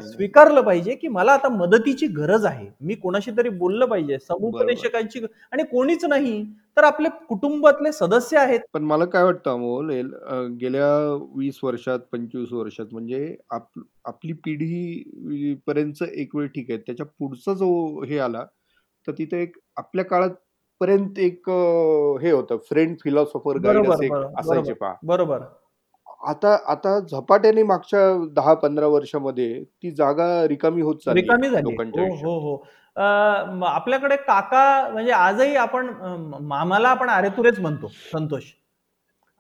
[0.06, 2.66] स्वीकारलं पाहिजे की मला आता मदतीची गरज आहे.
[2.80, 4.18] मी कोणाशी तरी बोललं पाहिजे.
[4.18, 5.20] समुपदेशकांची
[5.52, 6.42] आणि कोणीच नाही
[6.76, 8.60] तर आपले कुटुंबातले सदस्य आहेत.
[8.72, 9.90] पण मला काय वाटतं अमोल
[10.60, 10.88] गेल्या
[11.36, 13.66] वीस वर्षात पंचवीस वर्षात म्हणजे आप,
[14.04, 16.78] आपली पिढी पर्यंत एक वेळ ठीक आहे.
[16.78, 18.44] त्याच्या पुढचा जो हे आला
[19.06, 20.30] तर तिथे एक आपल्या काळात
[20.80, 21.48] पर्यंत एक
[22.22, 24.08] हे होतं फ्रेंड फिलॉसॉफर गाईड असे
[24.38, 24.94] असायचे पहा.
[25.02, 25.42] बरोबर
[26.26, 28.00] आता आता झपाट्याने मागच्या
[28.34, 32.56] दहा पंधरा वर्षामध्ये ती जागा रिकामी होत चालली रिकामी झाली हो हो हो.
[33.66, 35.88] आपल्याकडे काका म्हणजे आजही आपण
[36.42, 38.42] मामाला आपण अरेतुरेच म्हणतो संतोष.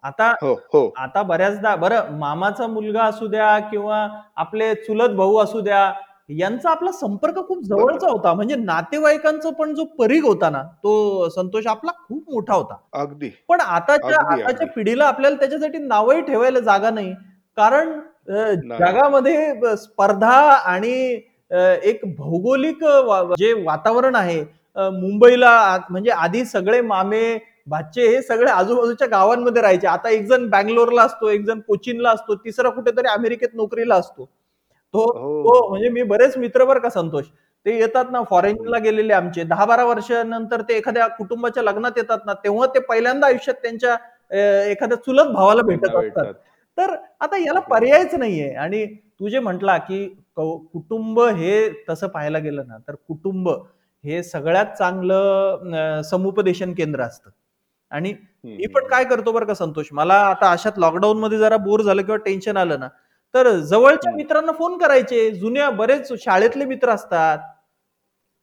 [0.04, 0.88] आता हो हो.
[0.98, 5.92] आता बऱ्याचदा बरं मामाचा मुलगा असू द्या किंवा आपले चुलत भाऊ असू द्या
[6.28, 8.32] यांचा आपला संपर्क खूप जवळचा होता.
[8.34, 12.76] म्हणजे नातेवाईकांचा पण जो परीघ होता ना तो संतोष आपला खूप मोठा होता.
[12.94, 13.30] अगदी.
[13.48, 14.66] पण आताच्या आताच्या.
[14.74, 17.14] पिढीला आपल्याला त्याच्यासाठी नावही ठेवायला जागा नाही.
[17.56, 17.98] कारण.
[18.70, 20.92] जगामध्ये स्पर्धा आणि
[21.82, 22.84] एक भौगोलिक
[23.38, 24.40] जे वातावरण आहे
[24.76, 25.50] मुंबईला
[25.90, 29.86] म्हणजे आधी सगळे मामे भाचे हे सगळे आजूबाजूच्या गावांमध्ये राहायचे.
[29.86, 34.28] आता एक जण बँगलोरला असतो एक जण कोचिनला असतो तिसरा कुठेतरी अमेरिकेत नोकरीला असतो.
[34.94, 35.42] तो हो.
[35.44, 37.24] तो म्हणजे मी बरेच मित्र बरं का संतोष
[37.66, 42.32] ते येतात ना फॉरेनला गेलेले आमचे दहा बारा वर्षानंतर ते एखाद्या कुटुंबाच्या लग्नात येतात ना
[42.44, 43.96] तेव्हा ते पहिल्यांदा आयुष्यात त्यांच्या
[44.70, 46.32] एखाद्या चुलत भावाला भेटत असतात.
[46.78, 48.54] तर आता याला पर्यायच नाहीये.
[48.54, 48.84] आणि
[49.20, 53.48] तू जे म्हटला की कुटुंब हे तसं पाहायला गेलं ना तर कुटुंब
[54.04, 57.30] हे सगळ्यात चांगलं समुपदेशन केंद्र असतं.
[57.92, 58.12] आणि
[58.44, 62.02] मी पण काय करतो बरं का संतोष मला आता अशात लॉकडाऊन मध्ये जरा बोर झालं
[62.02, 62.88] किंवा टेन्शन आलं ना
[63.34, 64.14] तर जवळच्या.
[64.14, 67.38] मित्रांना फोन करायचे जुन्या बरेच शाळेतले मित्र असतात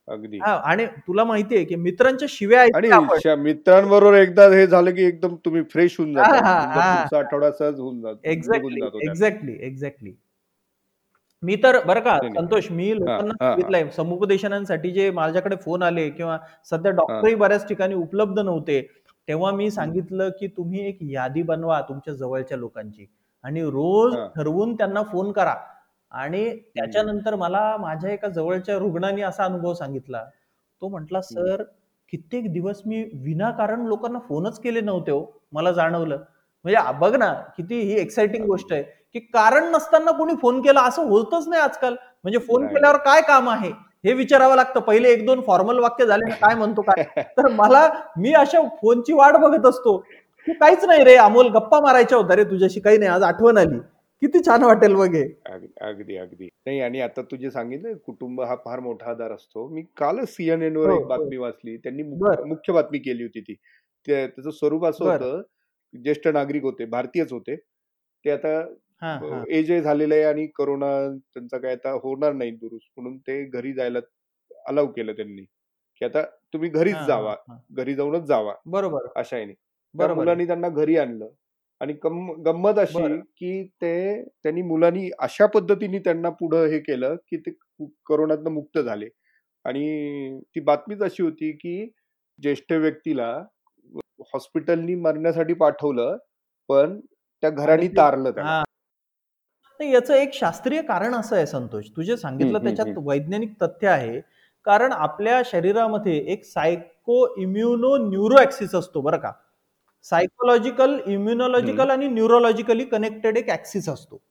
[0.07, 2.87] अगदी हा, आणि तुला माहितीये की मित्रांच्या शिव्या आणि.
[3.23, 6.95] शा- मित्रांबरोबर एकदा हे झालं की एकदम तुम्ही फ्रेश होऊन जाता हा, हा.
[6.95, 9.11] पुढचा आठवडा सहज होऊन जातो निघून एक्झॅक्टली जातो त्यात.
[9.11, 10.13] एक्झॅक्टली एक्झॅक्टली
[11.43, 12.45] मी तर बरं का नाही, नाही.
[12.45, 13.51] संतोष मी लोकांना हा, हा.
[13.51, 16.37] सांगितलंय समुपदेशनांसाठी जे माझ्याकडे फोन आले किंवा
[16.71, 18.81] सध्या डॉक्टरही बऱ्याच ठिकाणी उपलब्ध नव्हते
[19.27, 23.05] तेव्हा मी सांगितलं की तुम्ही एक यादी बनवा तुमच्या जवळच्या लोकांची
[23.43, 24.27] आणि रोज हा.
[24.35, 25.55] ठरवून त्यांना फोन करा.
[26.11, 30.23] आणि त्याच्यानंतर मला माझ्या एका जवळच्या रुग्णाने असा अनुभव सांगितला.
[30.81, 31.63] तो म्हटला सर
[32.11, 36.17] कित्येक दिवस मी विनाकारण लोकांना फोनच केले नव्हते हो मला जाणवलं.
[36.65, 40.81] म्हणजे आ- बघ ना किती ही एक्साइटिंग गोष्ट आहे की कारण नसताना कोणी फोन केला
[40.81, 41.93] असं होतच नाही आजकाल.
[42.23, 42.75] म्हणजे फोन नाही.
[42.75, 43.71] केल्यावर काय काम आहे?
[44.05, 44.79] हे विचारावं लागतं.
[44.79, 47.03] पहिले एक दोन फॉर्मल वाक्य झाले ना काय म्हणतो काय?
[47.37, 50.03] तर मला मी अशा फोनची वाट बघत असतो.
[50.45, 52.79] की काहीच नाही रे अमोल गप्पा मारायच्या होत्या रे तुझ्याशी.
[52.79, 53.79] काही नाही आज आठवण आली.
[54.21, 55.23] किती छान वाटेल हे.
[55.45, 56.45] अग- अगदी अगदी.
[56.65, 59.67] नाही आणि आता तुझे सांगितलं कुटुंब हा फार मोठा आधार असतो.
[59.67, 61.07] मी कालच सीएनएन वर हो, एक हो.
[61.07, 61.77] बातमी वाचली.
[61.77, 62.03] त्यांनी.
[62.47, 63.55] मुख्य बातमी केली होती ती.
[64.07, 65.05] त्या- त्याचं स्वरूप असं.
[65.05, 65.41] होतं
[66.03, 67.55] ज्येष्ठ नागरिक होते भारतीयच होते.
[68.25, 68.57] ते आता
[69.01, 69.43] हा हा.
[69.49, 72.99] एज झालेलं आहे आणि करोना त्यांचा काय आता होणार नाही दुरुस्त.
[72.99, 73.99] म्हणून ते घरी जायला
[74.65, 75.41] अलाव केलं त्यांनी.
[75.99, 77.35] की आता तुम्ही घरीच हा, जावा.
[77.49, 77.57] हा.
[77.71, 78.53] घरी जाऊनच जावा.
[78.65, 78.99] बरोबर.
[79.15, 79.37] अशा
[79.97, 80.15] त्या.
[80.15, 81.29] मुलांनी त्यांना घरी आणलं.
[81.79, 83.03] आणि गम- गंमत अशी.
[83.17, 87.51] की ते त्यांनी मुलांनी अशा पद्धतीने त्यांना पुढं हे केलं की ते
[88.05, 89.07] करोनातनं मुक्त झाले.
[89.65, 89.83] आणि
[90.41, 91.91] ती बातमीच अशी होती की
[92.41, 93.43] ज्येष्ठ व्यक्तीला
[94.19, 96.17] हॉस्पिटलनी मरण्यासाठी पाठवलं
[96.67, 96.99] पण
[97.41, 98.49] त्या घराने तारलं त्याला.
[99.79, 101.85] नाही याचं एक शास्त्रीय कारण असं आहे संतोष.
[101.95, 104.21] तुझे सांगितलं त्याच्यात वैज्ञानिक तथ्य आहे.
[104.63, 109.31] कारण आपल्या शरीरामध्ये एक सायको इम्युनो न्यूरो ऍक्सिस असतो बरं का.
[110.05, 114.21] सायकोलॉजिकल इम्युनॉलॉजिकल आणि न्यूरोलॉजिकली कनेक्टेड एक ऍक्सिस असतो.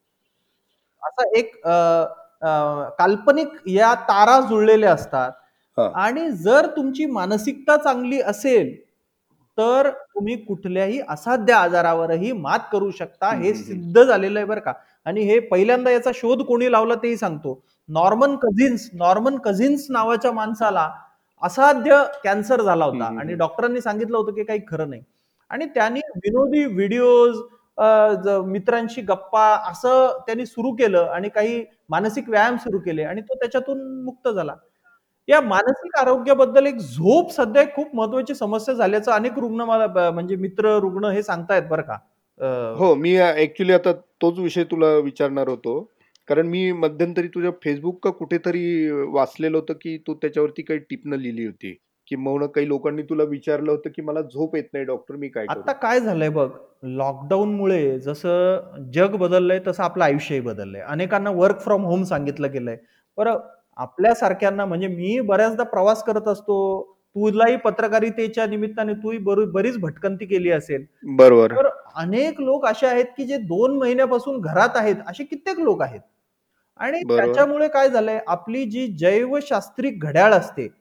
[1.03, 1.57] असा एक
[2.99, 5.33] काल्पनिक या तारा जुळलेल्या असतात.
[5.79, 8.75] आणि जर तुमची मानसिकता चांगली असेल
[9.59, 13.31] तर तुम्ही कुठल्याही असाध्य आजारावरही मात करू शकता.
[13.37, 14.73] हे सिद्ध झालेलं आहे बरं का.
[15.07, 17.61] आणि हे पहिल्यांदा याचा शोध कोणी लावला तेही सांगतो.
[17.89, 20.91] नॉर्मन कझिन्स नॉर्मन कझिन्स नावाच्या माणसाला
[21.43, 23.05] असाध्य कॅन्सर झाला होता.
[23.21, 23.35] आणि.
[23.35, 25.03] डॉक्टरांनी सांगितलं होतं की काही खरं नाही.
[25.51, 27.37] आणि त्यांनी विनोदी व्हिडिओज
[28.47, 33.81] मित्रांशी गप्पा असं त्यांनी सुरू केलं आणि काही मानसिक व्यायाम सुरू केले आणि तो त्याच्यातून
[34.05, 34.55] मुक्त झाला.
[35.29, 40.79] या मानसिक आरोग्याबद्दल एक झोप सध्या खूप महत्वाची समस्या झाल्याचं अनेक रुग्ण मला म्हणजे मित्र
[40.81, 41.97] रुग्ण हे सांगतायत बरं का.
[42.79, 45.81] हो मी ऍक्च्युली आता तोच विषय तुला विचारणार होतो.
[46.29, 51.47] कारण मी मध्यंतरी तुझ्या फेसबुक का कुठेतरी वाचलेलं होतं की तू त्याच्यावरती काही टिपणं लिहिली
[51.47, 51.77] होती.
[52.11, 55.47] की मौन काही लोकांनी तुला विचारलं होतं की मला झोप येत नाही डॉक्टर मी काय
[55.49, 56.51] आता काय झालंय बघ
[56.83, 58.61] लॉकडाऊनमुळे जसं
[58.95, 60.81] जग बदललंय तसं आपलं आयुष्यही बदललंय.
[60.81, 62.77] अनेकांना वर्क फ्रॉम होम सांगितलं गेलंय.
[63.17, 63.39] बरं
[63.77, 70.51] आपल्यासारख्यांना म्हणजे मी बऱ्याचदा प्रवास करत असतो तुलाही पत्रकारितेच्या निमित्ताने तूही बरी- बरीच भटकंती केली
[70.51, 70.85] असेल.
[71.03, 71.51] बरोबर.
[71.51, 76.01] तर अनेक लोक असे आहेत की जे दोन महिन्यापासून घरात आहेत असे कित्येक लोक आहेत.
[76.77, 77.01] आणि.
[77.01, 80.80] त्याच्यामुळे काय झालंय आपली जी जैवशास्त्रिक घड्याळ असते.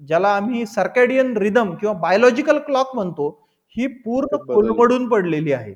[0.00, 3.28] ज्याला आम्ही सर्कॅडियन रिदम किंवा बायोलॉजिकल क्लॉक म्हणतो
[3.76, 4.36] ही पूर्ण.
[4.46, 5.74] कोलमडून पडलेली आहे.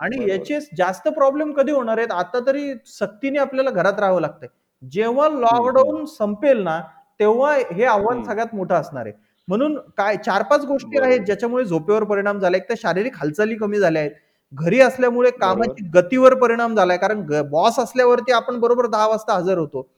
[0.00, 0.28] आणि.
[0.30, 4.48] याचे जास्त प्रॉब्लेम कधी होणार आहेत आता तरी सक्तीने आपल्याला घरात राहावं लागतंय.
[4.82, 6.80] जेव्हा लॉकडाऊन संपेल ना
[7.20, 8.22] तेव्हा हे आव्हान.
[8.24, 9.12] सगळ्यात मोठं असणार आहे.
[9.48, 10.98] म्हणून काय चार पाच गोष्टी.
[11.00, 12.56] आहेत ज्याच्यामुळे झोपेवर परिणाम झाला.
[12.56, 14.12] एक तर शारीरिक हालचाली कमी झाल्या आहेत.
[14.52, 16.96] घरी असल्यामुळे कामाची गतीवर परिणाम झालाय.
[16.98, 19.88] कारण बॉस असल्यावरती आपण बरोबर दहा वाजता हजर होतो.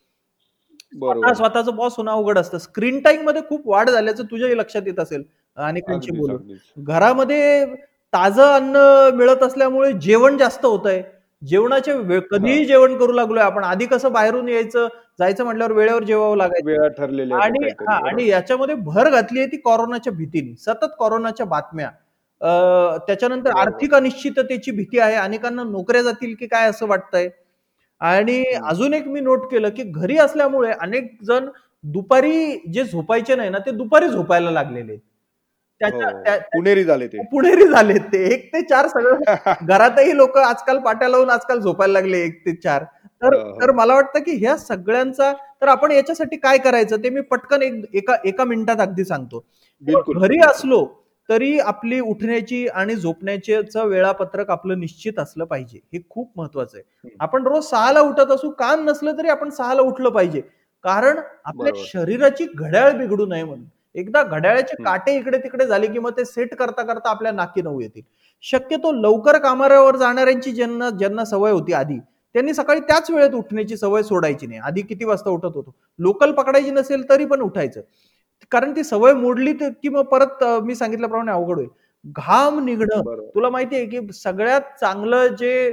[1.35, 2.59] स्वतःचं बॉस होणं अवघड असतं.
[2.59, 5.23] स्क्रीन टाइममध्ये खूप वाढ झाल्याचं तुझ्याही लक्षात येत असेल
[5.57, 6.85] अनेकांशी अगदीच, बोलून.
[6.85, 7.65] घरामध्ये
[8.13, 8.77] ताजं अन्न
[9.17, 11.03] मिळत असल्यामुळे जेवण जास्त होत आहे
[11.43, 11.93] जेवणाचे
[12.31, 12.65] कधीही.
[12.65, 13.65] जेवण करू लागलोय आपण.
[13.65, 14.87] आधी कसं बाहेरून यायचं
[15.19, 17.35] जायचं म्हटल्यावर वेळेवर जेवावं लागायचं.
[17.35, 17.97] आणि हा.
[18.09, 20.55] आणि याच्यामध्ये भर घातली आहे ती कोरोनाच्या भीतीने.
[20.57, 21.91] सतत कोरोनाच्या बातम्या.
[23.07, 23.51] त्याच्यानंतर.
[23.59, 25.15] आर्थिक अनिश्चिततेची भीती आहे.
[25.17, 27.29] अनेकांना नोकऱ्या जातील की काय असं वाटतंय?
[28.05, 28.43] आणि.
[28.65, 31.49] अजून एक मी नोट केलं की घरी असल्यामुळे अनेक जण
[31.85, 35.01] दुपारी जे झोपायचे नाही ना ते दुपारी झोपायला लागलेले आहेत.
[35.81, 36.39] त्याच्या हो.
[36.53, 39.19] पुणेरी झाले ते पुणेरी झाले ते एक ते चार सगळं
[39.69, 42.85] घरातही लोक आजकाल पाट्या लावून आजकाल झोपायला लागले एक ते चार
[43.23, 43.61] तर हो, हो.
[43.61, 47.85] तर मला वाटतं की ह्या सगळ्यांचा तर आपण याच्यासाठी काय करायचं ते मी पटकन एक
[47.95, 49.45] एका एका मिनिटात अगदी सांगतो
[50.13, 50.85] घरी असलो
[51.29, 55.79] तरी आपली उठण्याची आणि झोपण्याचं वेळापत्रक आपलं निश्चित असलं पाहिजे.
[55.93, 57.15] हे खूप महत्वाचं आहे.
[57.21, 60.41] आपण रोज सहाला उठत असू काम नसलं तरी आपण सहाला उठलं पाहिजे.
[60.85, 61.73] कारण आपल्या.
[61.87, 63.65] शरीराची घड्याळ बिघडू नये म्हणून.
[63.95, 64.83] एकदा घड्याळाचे.
[64.85, 68.03] काटे इकडे तिकडे झाले की मग ते सेट करता करता आपल्या नाकी नऊ येतील.
[68.45, 71.99] शक्यतो लवकर कामावर जाणाऱ्यांची ज्यांना ज्यांना सवय होती आधी
[72.35, 74.61] त्यांनी सकाळी त्याच वेळेत उठण्याची सवय सोडायची नाही.
[74.61, 75.75] आधी किती वाजता उठत होतो?
[75.99, 77.81] लोकल पकडायची नसेल तरी पण उठायचं.
[78.53, 81.69] कारण ती सवय मोडली तर की मग परत मी सांगितल्याप्रमाणे अवघड होईल.
[82.17, 83.03] घाम निघणं
[83.35, 85.73] तुला माहिती आहे की सगळ्यात चांगलं जे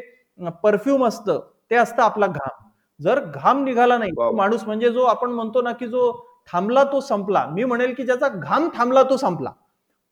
[0.63, 1.39] परफ्यूम असतं
[1.71, 2.67] ते असतं आपला घाम.
[2.99, 6.12] जर घाम निघाला नाही माणूस म्हणजे जो आपण म्हणतो ना की जो
[6.51, 7.45] थांबला तो संपला.
[7.53, 9.51] मी म्हणेल की ज्याचा घाम थांबला तो संपला.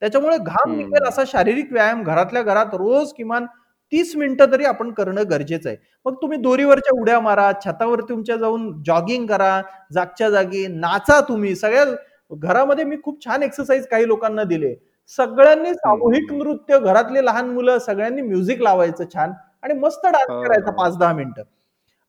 [0.02, 0.76] त्याच्यामुळे घाम.
[0.76, 3.46] निघेल असा शारीरिक व्यायाम घरातल्या घरात रोज किमान
[3.92, 5.76] तीस मिनिटं तरी आपण करणं गरजेचं आहे.
[6.06, 9.60] मग तुम्ही दोरीवरच्या उड्या मारा छतावर तुमच्या जाऊन जॉगिंग करा
[9.92, 11.54] जागच्या जागी नाचा तुम्ही.
[11.56, 11.84] सगळ्या
[12.30, 14.74] घरामध्ये मी खूप छान एक्सरसाइज काही लोकांना दिले.
[15.18, 20.70] सगळ्यांनी सामूहिक नृत्य घरातले लहान मुलं सगळ्यांनी म्युझिक लावायचं छान आणि मस्त डान्स हा, करायचा
[20.70, 20.76] हा.
[20.76, 21.42] पाच दहा मिनिटं.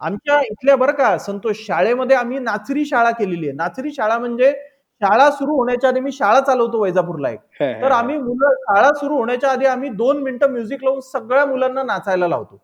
[0.01, 3.55] आमच्या इथल्या बरं का संतोष शाळेमध्ये आम्ही नाचरी शाळा केलेली आहे.
[3.55, 4.51] नाचरी शाळा म्हणजे
[5.01, 7.39] शाळा सुरू होण्याच्या आधी मी शाळा चालवतो वैजापूरला एक.
[7.81, 12.27] तर आम्ही मुलं शाळा सुरू होण्याच्या आधी आम्ही दोन मिनिटं म्युझिक लावून सगळ्या मुलांना नाचायला
[12.27, 12.59] लावतो.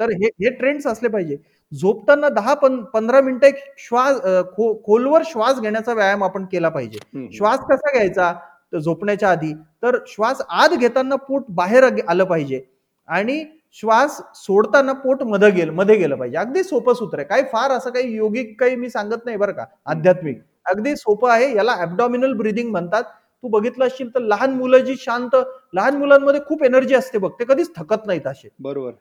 [0.00, 1.36] तर हे हे ट्रेंड्स असले पाहिजे.
[1.72, 4.20] झोपताना दहा पंधरा मिनिटं एक श्वास
[4.56, 6.98] खो खोलवर श्वास घेण्याचा व्यायाम आपण केला पाहिजे.
[7.36, 8.32] श्वास कसा घ्यायचा?
[8.72, 9.52] तर झोपण्याच्या आधी.
[9.82, 12.60] तर श्वास आत घेताना पोट बाहेर आलं पाहिजे.
[13.08, 13.44] आणि
[13.80, 16.36] श्वास सोडताना पोटमध्ये गेलं मध्ये गेलं पाहिजे.
[16.38, 17.26] अगदी सोपं सूत्र आहे.
[17.28, 19.64] काही फार असं काही योगिक काही मी सांगत नाही बरं का.
[19.86, 20.40] आध्यात्मिक.
[20.66, 21.54] अगदी सोपं आहे.
[21.56, 23.02] याला ऍबडॉमिनल ब्रिदिंग म्हणतात.
[23.42, 25.36] तू बघितलं असशील तर लहान मुलं जी शांत
[25.74, 27.30] लहान मुलांमध्ये खूप एनर्जी असते बघ.
[27.40, 28.48] ते कधीच थकत नाहीत असे.
[28.58, 28.92] बरोबर.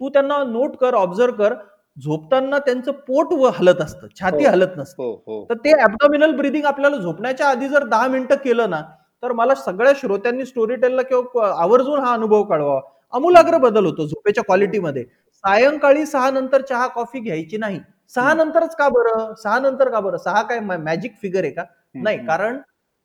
[0.00, 1.54] तू त्यांना नोट कर ऑब्झर्व कर.
[1.96, 4.50] झोपताना त्यांचं पोट व हलत असतं छाती हो.
[4.50, 5.02] हलत नसतं.
[5.02, 5.44] हो हो.
[5.50, 8.80] तर ते ऍबडॉमिनल ब्रिदिंग आपल्याला झोपण्याच्या आधी जर दहा मिनिटं केलं ना
[9.22, 12.80] तर मला सगळ्या श्रोत्यांनी स्टोरी टेलला किंवा आवर्जून हा अनुभव कळवा
[13.12, 15.04] अमूलाग्र बदल होतो झोपेच्या क्वालिटीमध्ये
[15.44, 17.78] सायंकाळी सहा नंतर चहा कॉफी घ्यायची नाही.
[18.14, 18.32] सहा.
[18.34, 19.34] नंतरच का बरं?
[19.34, 20.16] सहा नंतर का बरं?
[20.16, 21.64] सहा काय मॅजिक फिगर आहे का?
[21.94, 22.18] नाही.
[22.26, 22.58] कारण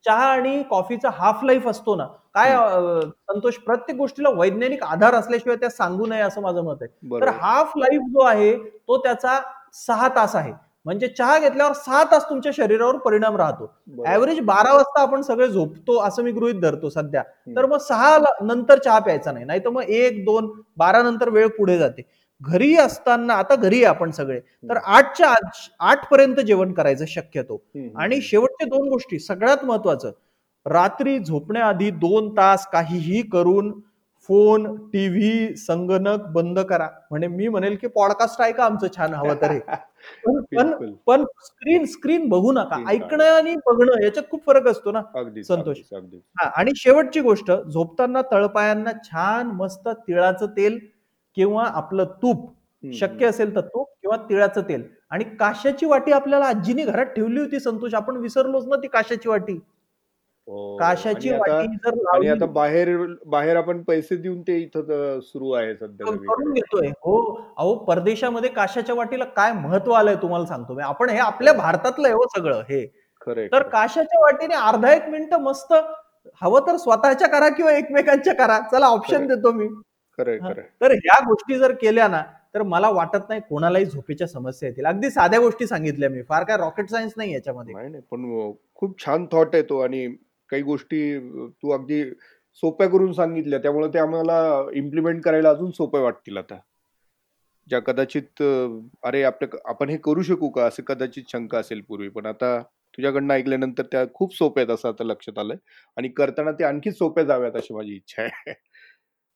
[0.05, 2.55] चहा आणि कॉफीचा हाफ लाईफ असतो ना काय
[3.29, 7.19] संतोष प्रत्येक गोष्टीला वैज्ञानिक आधार असल्याशिवाय त्या सांगू नये असं माझं मत आहे.
[7.21, 9.39] तर हाफ लाईफ जो आहे तो त्याचा
[9.87, 10.51] सहा तास आहे.
[10.85, 13.71] म्हणजे चहा घेतल्यावर सहा तास तुमच्या शरीरावर परिणाम राहतो.
[14.07, 17.23] ऍव्हरेज बारा वाजता आपण सगळे झोपतो असं मी गृहित धरतो सध्या.
[17.55, 19.45] तर मग सहा नंतर चहा प्यायचा नाही.
[19.45, 22.01] नाही तर मग एक दोन बारा नंतर वेळ पुढे जाते.
[22.41, 24.39] घरी असताना आता घरी आहे आपण सगळे.
[24.39, 25.33] तर आठच्या
[25.79, 27.61] आठ पर्यंत जेवण करायचं शक्यतो.
[27.97, 30.11] आणि शेवटच्या दोन गोष्टी सगळ्यात महत्वाचं
[30.65, 33.71] रात्री झोपण्याआधी दोन तास काहीही करून
[34.29, 36.87] फोन टीव्ही संगणक बंद करा.
[37.11, 39.57] म्हणे मी म्हणेल की पॉडकास्ट ऐका आमचं छान हवं तर.
[40.57, 42.77] पण पण स्क्रीन स्क्रीन बघू नका.
[42.87, 45.01] ऐकणं आणि बघणं याच्यात खूप फरक असतो ना?
[45.43, 45.77] संतोष.
[46.39, 50.79] हा आणि शेवटची गोष्ट झोपताना तळपायांना छान मस्त तिळाचं तेल
[51.37, 52.49] किंवा आपलं तूप
[52.93, 54.83] शक्य असेल तर तूप किंवा तिळाचं तेल.
[55.11, 57.93] आणि काशाची वाटी आपल्याला आजीने घरात ठेवली होती संतोष.
[57.93, 59.59] आपण विसरलोच ना ती काशाची वाटी.
[60.79, 64.81] काशाची आणि आता- वाटी जर आणि लावली आता बाहेर बाहेर आपण पैसे देऊन ते इथं
[64.81, 66.53] तर सुरू आहे सध्या करून सगळीकडे.
[66.53, 66.87] घेतोय.
[67.01, 67.17] हो
[67.57, 70.83] अहो परदेशामध्ये काशाच्या वाटीला काय महत्त्व आलंय तुम्हाला सांगतो मी.
[70.83, 72.85] आपण हे आपल्या भारतातलं आहे हो सगळं हे.
[73.21, 73.69] खरंय तर खरंय.
[73.69, 75.73] काशाच्या वाटीने अर्धा एक मिनिट मस्त
[76.41, 78.59] हवं तर स्वतःच्या करा किंवा एकमेकांच्या करा.
[78.71, 79.27] चला ऑप्शन खरंय.
[79.27, 79.67] देतो मी.
[80.17, 80.49] खरंय हा.
[80.49, 80.63] खरंय.
[80.81, 82.21] तर ह्या गोष्टी जर केल्या ना
[82.53, 84.85] तर मला वाटत नाही कोणालाही झोपेच्या समस्या येतील.
[84.85, 86.21] अगदी साध्या गोष्टी सांगितल्या मी.
[86.21, 87.73] फार काय रॉकेट सायन्स नाही याच्यामध्ये.
[87.73, 88.03] नाही नाही.
[88.11, 90.07] पण खूप छान थॉट आहे तो आणि
[90.51, 91.01] काही गोष्टी
[91.49, 92.03] तू अगदी
[92.63, 94.39] सोप्या करून सांगितल्या त्यामुळे ते आम्हाला
[94.75, 96.59] इम्प्लिमेंट करायला अजून सोप्या वाटतील आता.
[97.67, 98.41] ज्या कदाचित
[99.03, 100.65] अरे आपल्या आपण हे करू शकू का?
[100.65, 102.59] असे कदाचित शंका असेल पूर्वी पण आता
[102.97, 105.57] तुझ्याकडनं ऐकल्यानंतर त्या खूप सोप्या आहेत असं आता लक्षात आलंय.
[105.97, 108.53] आणि करताना ते आणखी सोप्या जाव्यात अशी माझी इच्छा आहे.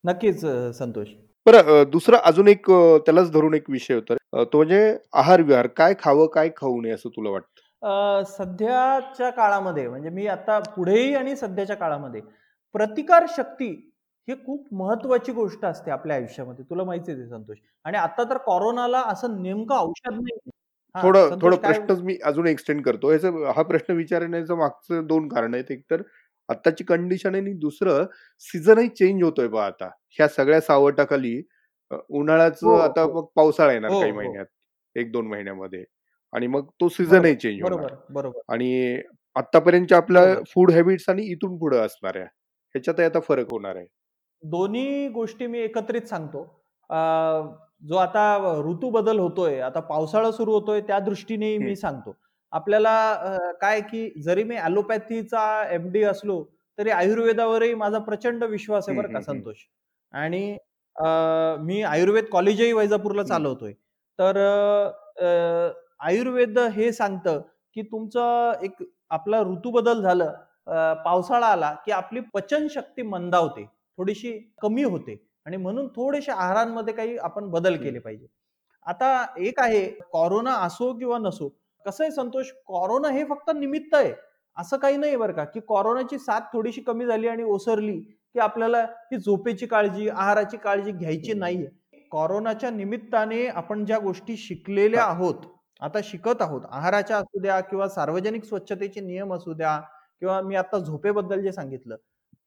[0.04, 0.41] नक्कीच
[0.78, 1.08] संतोष.
[1.45, 2.69] बरं दुसरा अजून एक
[3.06, 4.15] त्यालाच धरून एक विषय होता.
[4.43, 7.52] तो म्हणजे आहार विहार काय खावं काय खाऊ नये असं तुला वाटतं?
[8.27, 12.21] सध्याच्या काळामध्ये म्हणजे मी आता पुढेही आणि सध्याच्या काळामध्ये
[12.75, 13.67] प्रतिकार शक्ती
[14.27, 16.65] ही खूप महत्वाची गोष्ट असते आपल्या आयुष्यामध्ये.
[16.69, 17.57] तुला माहिती आहे संतोष.
[17.85, 20.37] आणि आता तर कोरोनाला असं नेमकं औषध नाही
[20.95, 23.09] थोडं थोडं प्रश्न मी अजून एक्सटेंड करतो.
[23.09, 25.71] ह्याचं हा प्रश्न विचारण्याचं मागचं दोन कारण आहेत.
[25.71, 26.01] एक तर
[26.49, 28.05] आत्ताची कंडिशन आहे आणि दुसरं
[28.43, 29.89] सीझनही चेंज होतोय बा आता.
[30.11, 31.41] ह्या सगळ्या सावटाखाली
[32.11, 33.09] उन्हाळ्याचं हो, आता हो.
[33.09, 34.11] मग पावसाळा येणार हो, काही.
[34.13, 34.45] महिन्यात.
[34.95, 35.83] एक दोन महिन्यामध्ये.
[36.33, 37.77] आणि मग तो सीझनही चेंज होणार.
[37.77, 38.39] बरोबर बरोबर.
[38.53, 38.99] आणि
[39.35, 40.23] आतापर्यंतच्या आपल्या.
[40.47, 43.85] फूड हॅबिट्स आणि इथून पुढे असणाऱ्या ह्याच्यातही आता फरक होणार आहे.
[44.43, 46.43] दोन्ही गोष्टी मी एकत्रित सांगतो.
[47.83, 48.23] जो आता
[48.65, 51.75] ऋतू बदल होतोय आता पावसाळा सुरू होतोय त्या दृष्टीने मी.
[51.75, 52.15] सांगतो.
[52.53, 52.95] आपल्याला
[53.61, 55.43] काय की जरी मी ॲलोपॅथीचा
[55.73, 56.43] एम डी असलो
[56.77, 59.57] तरी आयुर्वेदावरही माझा प्रचंड विश्वास आहे बरं का संतोष.
[60.13, 60.57] आणि
[61.65, 63.23] मी आयुर्वेद कॉलेजही वैजापूरला.
[63.23, 63.73] चालवतोय.
[64.19, 64.37] तर
[66.03, 67.41] आयुर्वेद हे सांगतं
[67.75, 70.33] की तुमचं एक आपला ऋतू बदल झालं
[71.05, 73.63] पावसाळा आला की आपली पचनशक्ती मंदावते
[73.97, 78.27] थोडीशी कमी होते आणि म्हणून थोडेसे आहारांमध्ये काही आपण बदल केले पाहिजे
[78.85, 81.49] आता एक आहे कोरोना असो किंवा नसो
[81.85, 84.13] कसं आहे संतोष कोरोना हे फक्त निमित्त आहे
[84.57, 88.81] असं काही नाही बरं का की कोरोनाची साथ थोडीशी कमी झाली आणि ओसरली की आपल्याला
[89.11, 91.33] ही झोपेची काळजी आहाराची काळजी घ्यायची.
[91.33, 91.67] नाहीये
[92.11, 95.03] कोरोनाच्या निमित्ताने आपण ज्या गोष्टी शिकलेल्या.
[95.03, 95.45] आहोत
[95.83, 96.61] आता शिकत आहोत.
[96.71, 99.77] आहाराच्या असू द्या किंवा सार्वजनिक स्वच्छतेचे नियम असू द्या
[100.21, 101.95] किंवा मी आता झोपेबद्दल जे सांगितलं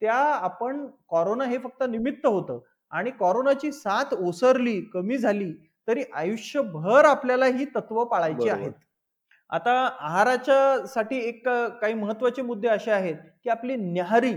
[0.03, 2.59] त्या आपण कोरोना हे फक्त निमित्त होतं
[2.92, 5.53] आणि कोरोनाची साथ ओसरली कमी झाली
[5.88, 8.49] तरी आयुष्यभर आपल्याला ही तत्व पाळायची.
[8.49, 8.72] आहेत.
[9.51, 11.49] आता आहाराच्या साठी एक
[11.81, 14.33] काही महत्त्वाचे मुद्दे असे आहेत की आपली न्याहारी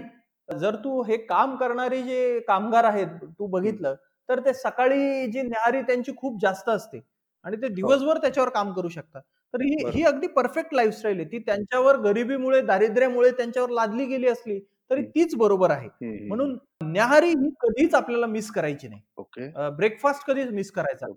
[0.49, 3.95] जर तू हे काम करणारे जे कामगार आहेत तू बघितलं
[4.29, 6.99] तर ते सकाळी जी न्याहारी त्यांची खूप जास्त असते.
[7.45, 9.21] आणि ते दिवसभर त्याच्यावर काम करू शकतात.
[9.53, 9.75] तर ही.
[9.89, 11.25] ही अगदी परफेक्ट लाईफस्टाईल आहे.
[11.31, 14.59] ती त्यांच्यावर गरिबीमुळे दारिद्र्यामुळे त्यांच्यावर लादली गेली असली
[14.91, 15.01] तरी.
[15.05, 15.89] तीच बरोबर आहे.
[16.27, 19.01] म्हणून न्याहारी ही कधीच आपल्याला मिस करायची नाही.
[19.17, 19.47] ओके.
[19.77, 21.07] ब्रेकफास्ट कधीच मिस करायचा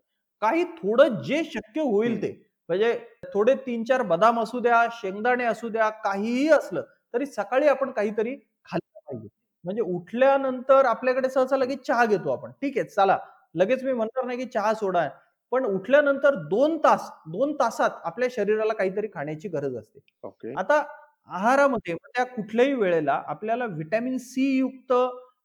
[0.43, 2.31] काही थोडं जे शक्य होईल ते
[2.69, 2.93] म्हणजे
[3.35, 6.83] थोडे तीन चार बदाम असू द्या शेंगदाणे असू द्या काहीही असलं
[7.15, 9.29] तरी सकाळी आपण काहीतरी खाल्लं पाहिजे.
[9.65, 12.51] म्हणजे उठल्यानंतर आपल्याकडे सहसा लगेच चहा घेतो आपण.
[12.63, 13.19] ठीक आहे चला.
[13.55, 15.09] लगेच मी म्हणणार नाही की चहा सोडा.
[15.53, 19.99] पण उठल्यानंतर दोन तास दोन तासात आपल्या शरीराला काहीतरी खाण्याची गरज असते.
[20.25, 20.53] ओके.
[20.53, 20.83] आता
[21.31, 24.93] आहारामध्ये त्या कुठल्याही वेळेला आपल्याला व्हिटॅमिन सी युक्त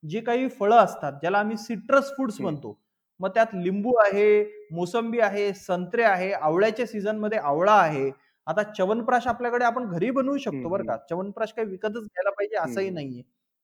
[0.04, 2.42] जी काही फळं असतात ज्याला आम्ही सिट्रस फूड्स.
[2.42, 2.78] म्हणतो
[3.20, 8.10] मग त्यात लिंबू आहे मोसंबी आहे संत्रे आहे आवळ्याच्या सीझनमध्ये आवळा आहे.
[8.48, 10.96] आता च्यवनप्राश आपल्याकडे आपण घरी बनवू शकतो बरं का.
[11.00, 12.90] च्यवनप्राश काही विकतच घ्यायला पाहिजे असंही.
[12.90, 13.22] नाहीये.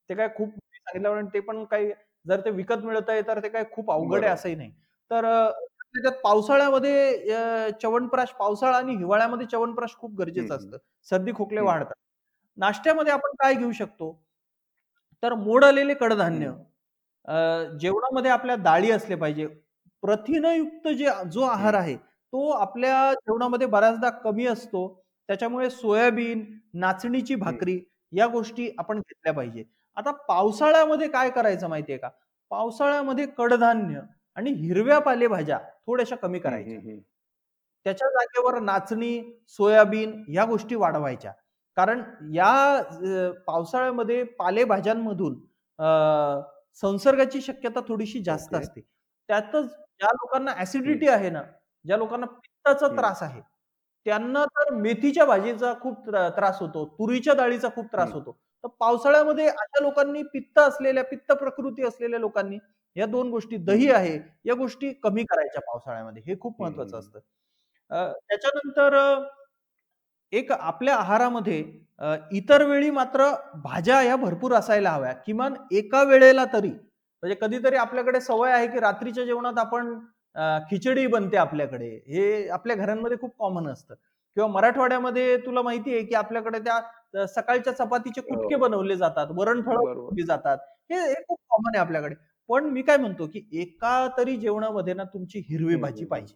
[0.10, 1.92] ते काय खूप सांगितल्याप्रमाणे ते पण काही
[2.26, 4.24] जर ते विकत मिळत आहे तर ते काय खूप अवघड.
[4.24, 4.72] आहे असंही नाही.
[5.12, 5.26] तर
[5.96, 10.56] त्याच्यात पावसाळ्यामध्ये अं, च्यवनप्राश पावसाळा आणि हिवाळ्यामध्ये च्यवनप्राश खूप गरजेचं.
[10.56, 10.78] असतं.
[11.08, 11.62] सर्दी खोकले.
[11.62, 11.94] वाढतात.
[12.58, 14.12] नाश्त्यामध्ये आपण काय घेऊ शकतो?
[15.24, 16.52] तर मोड आलेले कडधान्य.
[17.80, 19.48] जेवणामध्ये आपल्या डाळी असले पाहिजे.
[20.04, 24.88] प्रथिनयुक्त जे जो आहार आहे तो आपल्या जेवणामध्ये बऱ्याचदा कमी असतो.
[25.30, 26.44] त्याच्यामुळे सोयाबीन
[26.76, 27.80] नाचणीची भाकरी
[28.14, 29.64] या गोष्टी आपण घेतल्या पाहिजे.
[29.98, 32.10] आता पावसाळ्यामध्ये काय करायचं माहितीये का?
[32.52, 34.02] पावसाळ्यामध्ये कडधान्य
[34.38, 36.80] आणि हिरव्या पालेभाज्या थोड्याशा कमी करायच्या.
[37.86, 39.20] त्याच्या जागेवर नाचणी
[39.50, 41.32] सोयाबीन या गोष्टी वाढवायच्या
[41.78, 42.02] कारण
[42.34, 42.52] या
[43.48, 45.34] पावसाळ्यामध्ये पालेभाज्यांमधून
[45.80, 45.86] अ,
[46.82, 48.56] संसर्गाची शक्यता थोडीशी जास्त.
[48.56, 48.82] असते
[49.30, 51.42] त्यातच ज्या लोकांना ऍसिडिटी आहे ना
[51.86, 52.88] ज्या लोकांना पित्ताचा.
[52.90, 53.42] त्रास आहे
[54.06, 58.12] त्यांना तर मेथीच्या भाजीचा खूप त्रा- त्रास होतो तुरीच्या डाळीचा खूप त्रास.
[58.14, 62.58] होतो तर पावसाळ्यामध्ये अशा लोकांनी पित्त असलेल्या पित्त प्रकृती असलेल्या लोकांनी
[62.96, 66.24] या दोन गोष्टी दही आहे या गोष्टी कमी करायच्या पावसाळ्यामध्ये.
[66.28, 66.98] हे खूप महत्वाचं.
[67.00, 67.20] असतं.
[68.22, 68.96] त्याच्यानंतर
[70.34, 71.64] एक आपल्या आहारामध्ये
[72.34, 73.30] इतर वेळी मात्र
[73.64, 75.12] भाज्या या भरपूर असायला हव्या.
[75.26, 79.94] किमान एका वेळेला तरी म्हणजे कधीतरी आपल्याकडे सवय आहे की रात्रीच्या जेवणात आपण
[80.70, 81.90] खिचडी बनते आपल्याकडे.
[82.08, 83.94] हे आपल्या घरांमध्ये खूप कॉमन असतं.
[84.38, 86.80] किंवा मराठवाड्यामध्ये तुला माहिती आहे की आपल्याकडे त्या
[87.30, 88.58] सकाळच्या चपातीचे कुटके हो.
[88.58, 89.78] बनवले जातात वरणफळ.
[89.78, 90.58] बनवली जातात.
[90.92, 92.16] हे खूप कॉमन आहे आपल्याकडे.
[92.50, 96.36] पण मी काय म्हणतो की एका तरी जेवणामध्ये ना तुमची हिरवी भाजी पाहिजे.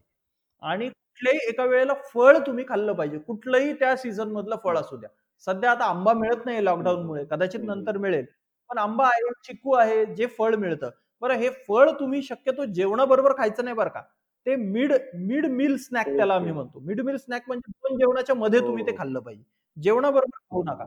[0.64, 3.18] आणि कुठल्याही एका वेळेला फळ तुम्ही खाल्लं पाहिजे.
[3.20, 5.10] कुठलंही त्या सीझन मधलं फळ असू द्या.
[5.48, 7.24] सध्या आता आंबा मिळत नाही लॉकडाऊन मुळे.
[7.32, 7.62] कदाचित.
[7.64, 8.26] नंतर मिळेल.
[8.70, 10.90] पण आंबा आहे चिक्कू आहे जे फळ मिळतं.
[11.22, 14.02] बरं हे फळ तुम्ही शक्यतो जेवणाबरोबर खायचं नाही बरं का.
[14.46, 16.52] ते मिड मिड मिल स्नॅक त्याला आम्ही.
[16.52, 16.80] म्हणतो.
[16.82, 18.98] मिड मिल स्नॅक म्हणजे दोन जेवणाच्या मध्ये हो, तुम्ही ते हो.
[18.98, 19.44] खाल्लं पाहिजे.
[19.78, 20.86] जेवणाबरोबर खाऊ नका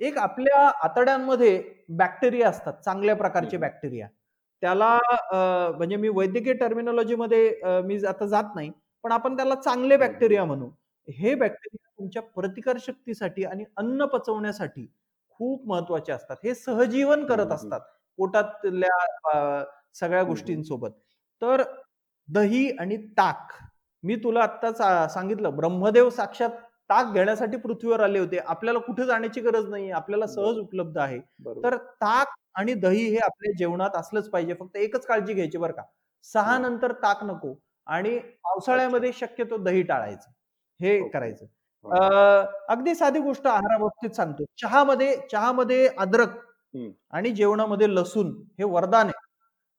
[0.00, 3.56] एक आपल्या आतड्यांमध्ये बॅक्टेरिया असतात चांगल्या प्रकारचे.
[3.56, 4.06] बॅक्टेरिया
[4.62, 4.98] त्याला
[5.76, 8.70] म्हणजे मी वैद्यकीय टर्मिनॉलॉजी मध्ये अं, मी आता जात नाही
[9.04, 9.96] पण आपण त्याला चांगले.
[9.96, 10.68] बॅक्टेरिया म्हणू
[11.08, 14.86] हे बॅक्टेरिया तुमच्या प्रतिकार शक्तीसाठी आणि अन्न पचवण्यासाठी
[15.30, 17.52] खूप महत्त्वाचे असतात हे सहजीवन करत.
[17.52, 17.80] असतात
[18.18, 20.22] पोटातल्या सगळ्या.
[20.22, 20.90] गोष्टींसोबत
[21.42, 21.62] तर
[22.28, 23.52] दही आणि ताक
[24.04, 24.78] मी तुला आत्ताच
[25.12, 26.50] सांगितलं ब्रह्मदेव साक्षात
[26.90, 28.38] ताक घेण्यासाठी पृथ्वीवर आले होते.
[28.38, 30.58] आपल्याला कुठे जाण्याची गरज नाही आपल्याला सहज.
[30.58, 31.18] उपलब्ध आहे.
[31.64, 34.54] तर ताक आणि दही हे आपल्या जेवणात असलंच पाहिजे.
[34.60, 35.82] फक्त एकच काळजी घ्यायची बरं का.
[36.24, 36.58] सहा.
[36.58, 37.54] नंतर ताक नको
[37.86, 40.30] आणि पावसाळ्यामध्ये शक्यतो दही टाळायचं.
[40.80, 41.08] हे.
[41.08, 41.46] करायचं.
[42.70, 44.44] अगदी साधी गोष्ट आहाराबाबतीत सांगतो.
[44.62, 46.38] चहामध्ये चहामध्ये अद्रक.
[47.12, 49.20] आणि जेवणामध्ये लसूण हे वरदान आहे.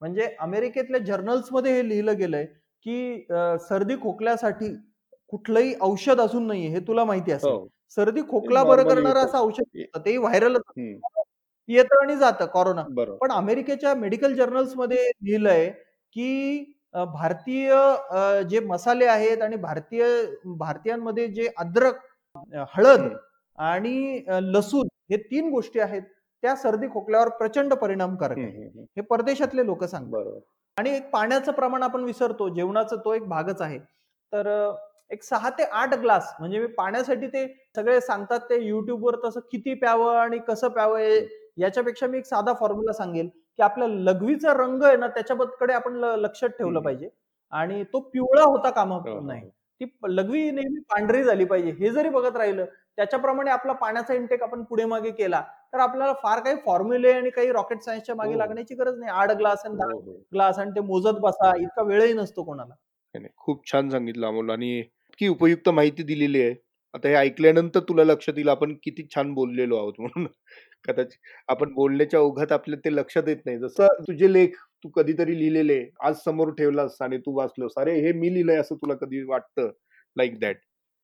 [0.01, 2.45] म्हणजे अमेरिकेतल्या जर्नल्समध्ये हे लिहिलं गेलंय
[2.85, 3.25] की
[3.61, 4.67] सर्दी खोकल्यासाठी
[5.33, 7.67] कुठलंही औषध अजून नाहीये हे तुला माहिती असेल हो.
[7.97, 9.19] सर्दी खोकला बरं करणारं.
[9.19, 9.99] असं औषध नसतं.
[10.05, 10.93] तेही व्हायरल हं.
[11.69, 12.83] येतं आणि जातं कोरोना.
[13.21, 15.69] पण अमेरिकेच्या मेडिकल जर्नल्समध्ये लिहिलंय
[16.15, 16.29] की
[17.13, 17.73] भारतीय
[18.49, 20.03] जे मसाले आहेत आणि भारतीय
[20.57, 21.95] भारतीयांमध्ये जे अद्रक
[22.75, 23.07] हळद.
[23.57, 26.01] आणि लसूण हे तीन गोष्टी आहेत
[26.43, 28.67] त्या सर्दी खोकल्यावर प्रचंड परिणामकारक हं, आहे
[28.97, 30.39] हं, परदेशातले लोक सांगतात.
[30.77, 33.79] आणि एक पाण्याचं प्रमाण आपण विसरतो जेवणाचा तो एक भागच आहे
[34.33, 34.47] तर
[35.13, 37.45] एक सहा ते आठ ग्लास म्हणजे मी पाण्यासाठी ते
[37.75, 41.25] सगळे सांगतात ते युट्यूबवर तसं किती प्यावं आणि कसं प्यावं हे-
[41.57, 46.49] याच्यापेक्षा मी एक साधा फॉर्म्युला सांगेल की आपल्या लघवीचा रंग आहे ना त्याच्याकडे आपण लक्षात
[46.49, 46.79] ठेवलं.
[46.79, 47.09] पाहिजे
[47.53, 49.49] आणि तो पिवळा होता कामा हो, हो, नाही हो.
[49.81, 52.65] ती लघवी नेहमी पांढरी झाली पाहिजे हे जरी बघत राहिलं
[52.97, 55.41] त्याच्याप्रमाणे आपला पाण्याचा इंटेक आपण पुढे मागे केला
[55.73, 58.37] तर आपल्याला फार काही फॉर्म्युले आणि काही रॉकेट सायन्सच्या मागे.
[58.37, 59.99] लागण्याची गरज नाही आठ ग्लास आणि दहा.
[60.33, 62.73] ग्लास आणि ते मोजत बसा इतका वेळही नसतो कोणाला.
[63.37, 64.81] खूप छान सांगितलं अमोल आणि
[65.13, 66.53] इतकी उपयुक्त माहिती दिलेली आहे.
[66.93, 70.25] आता हे ऐकल्यानंतर तुला लक्षात येईल आपण किती छान बोललेलो आहोत म्हणून.
[70.87, 71.17] कदाचित
[71.49, 73.57] आपण बोलण्याच्या ओघात आपल्या ते लक्षात येत नाही.
[73.59, 77.71] जसं तुझे लेख तू कधीतरी लिहिलेले आज समोर ठेवलास आणि तू वाचलोस.
[77.77, 79.69] अरे हे मी लिहिलंय असं तुला कधी वाटतं?
[80.17, 80.57] लाईक दॅट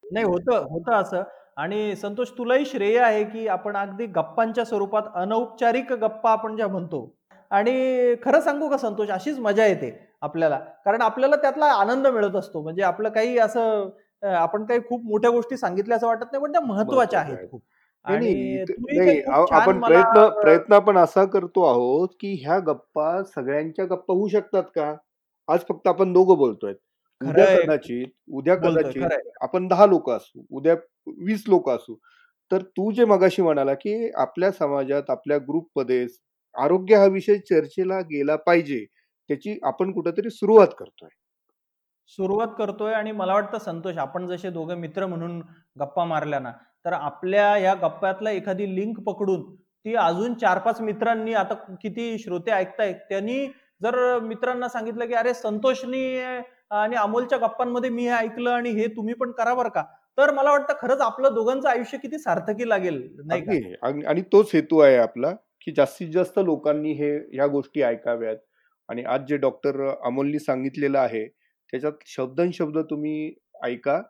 [0.04, 1.24] नाही होतं होतं असं.
[1.58, 7.16] आणि संतोष तुलाही श्रेय आहे की आपण अगदी गप्पांच्या स्वरूपात अनौपचारिक गप्पा आपण ज्या म्हणतो.
[7.52, 9.10] आणि खरं सांगू का संतोष?
[9.10, 10.09] अशीच मजा येते.
[10.22, 10.58] आपल्याला.
[10.86, 12.62] कारण आपल्याला त्यातला आनंद मिळत असतो.
[12.64, 13.90] म्हणजे आपलं काही असं
[14.24, 17.62] आपण काही खूप मोठ्या गोष्टी सांगितल्या असं वाटत नाही पण त्या महत्त्वाच्या आहेत खूप.
[18.06, 18.64] आणि
[19.52, 24.94] आपण प्रयत्न प्रयत्न आपण असा करतो आहोत की ह्या गप्पा सगळ्यांच्या गप्पा होऊ शकतात का?
[25.48, 26.74] आज फक्त आपण दोघं बोलतोय.
[27.22, 27.46] उद्या.
[27.48, 29.08] कदाचित उद्या कदाचित
[29.42, 30.76] आपण दहा लोक असू उद्या
[31.20, 31.96] वीस लोक असू.
[32.52, 36.06] तर तू जे मगाशी म्हणाला की आपल्या समाजात आपल्या ग्रुपमध्ये
[36.56, 38.86] आरोग्य हा विषय चर्चेला गेला पाहिजे.
[39.30, 41.10] त्याची आपण कुठेतरी सुरुवात करतोय.
[42.10, 45.40] सुरुवात करतोय आणि मला वाटतं संतोष आपण जसे दोघं मित्र म्हणून
[45.80, 46.52] गप्पा मारल्या ना
[46.86, 52.52] तर आपल्या या गप्प्यातला एखादी लिंक पकडून ती अजून चार पाच मित्रांनी आता किती श्रोते
[52.52, 53.46] ऐकतायत त्यांनी
[53.84, 56.04] जर मित्रांना सांगितलं की अरे संतोषनी
[56.72, 59.84] आणि अमोलच्या गप्पांमध्ये मी हे ऐकलं आणि हे तुम्ही पण करा बरं का?
[60.18, 64.98] तर मला वाटतं खरंच आपलं दोघांचं आयुष्य किती सार्थकी लागेल नाही आणि तोच हेतू आहे
[64.98, 68.36] आपला की जास्तीत जास्त लोकांनी हे ह्या गोष्टी ऐकाव्यात.
[68.90, 71.28] आणि आज जे डॉक्टर अमोलनी सांगितलेलं आहे
[71.74, 73.34] त्याच्यात शब्दनशब्द तुम्ही
[73.64, 74.02] ऐका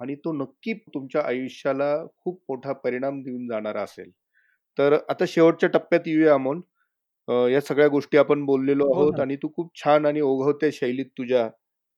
[0.00, 4.10] आणि तो नक्की तुमच्या आयुष्याला खूप मोठा परिणाम देऊन जाणारा असेल.
[4.78, 6.60] तर आता शेवटच्या टप्प्यात येऊया अमोल.
[7.50, 9.20] या सगळ्या गोष्टी आपण बोललेलो हो आहोत.
[9.20, 11.48] आणि तू खूप छान आणि ओघवत्या शैलीत तुझ्या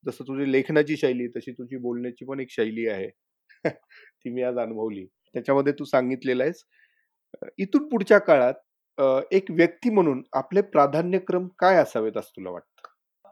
[0.06, 3.08] जसं तुझी लेखनाची शैली तशी तुझी बोलण्याची पण एक शैली आहे.
[4.24, 5.04] ती मी आज अनुभवली.
[5.34, 6.64] त्याच्यामध्ये तू सांगितलेलं आहेस.
[7.58, 8.54] इथून पुढच्या काळात
[8.98, 12.88] अ, एक व्यक्ती म्हणून आपले प्राधान्यक्रम काय असावेत असं तुला वाटतं?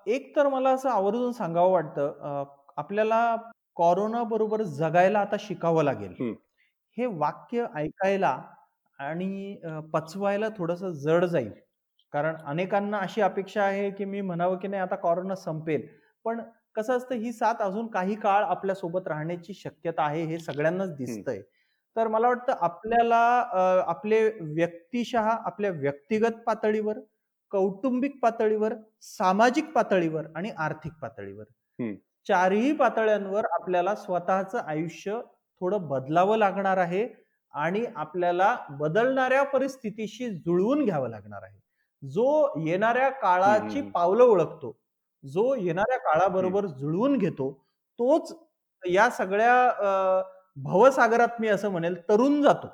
[0.06, 2.44] एक तर मला असं आवर्जून सांगावं वाटतं अं,
[2.76, 3.36] आपल्याला
[3.76, 6.14] कोरोना बरोबर जगायला आता शिकावं लागेल.
[6.14, 6.34] हं.
[6.96, 8.38] हे वाक्य ऐकायला
[8.98, 11.50] आणि अं, पचवायला थोडंसं जड जाईल.
[12.12, 15.86] कारण अनेकांना अशी अपेक्षा आहे की मी म्हणावं की नाही आता कोरोना संपेल.
[16.24, 16.40] पण
[16.76, 21.40] कसं असतं ही साथ अजून काही काळ आपल्यासोबत राहण्याची शक्यता आहे हे सगळ्यांनाच दिसतंय.
[21.96, 24.22] तर मला वाटतं आपल्याला अं, आपले
[24.54, 26.98] व्यक्तिशः आपल्या व्यक्तिगत पातळीवर
[27.52, 31.44] कौटुंबिक पातळीवर सामाजिक पातळीवर आणि आर्थिक पातळीवर.
[32.26, 35.20] चारही पातळ्यांवर आपल्याला स्वतःचं आयुष्य
[35.60, 37.06] थोडं बदलावं लागणार आहे
[37.54, 41.58] आणि आपल्याला बदलणाऱ्या परिस्थितीशी जुळवून घ्यावं लागणार आहे
[42.02, 42.26] जो
[42.66, 43.80] येणाऱ्या काळाची.
[43.82, 44.76] पावलं ओळखतो
[45.24, 47.50] जो येणाऱ्या काळाबरोबर जुळवून घेतो
[47.98, 48.32] तोच
[48.82, 50.22] या सगळ्या अं,
[50.56, 52.68] भवसागरात मी असं म्हणेल तरुण जातो.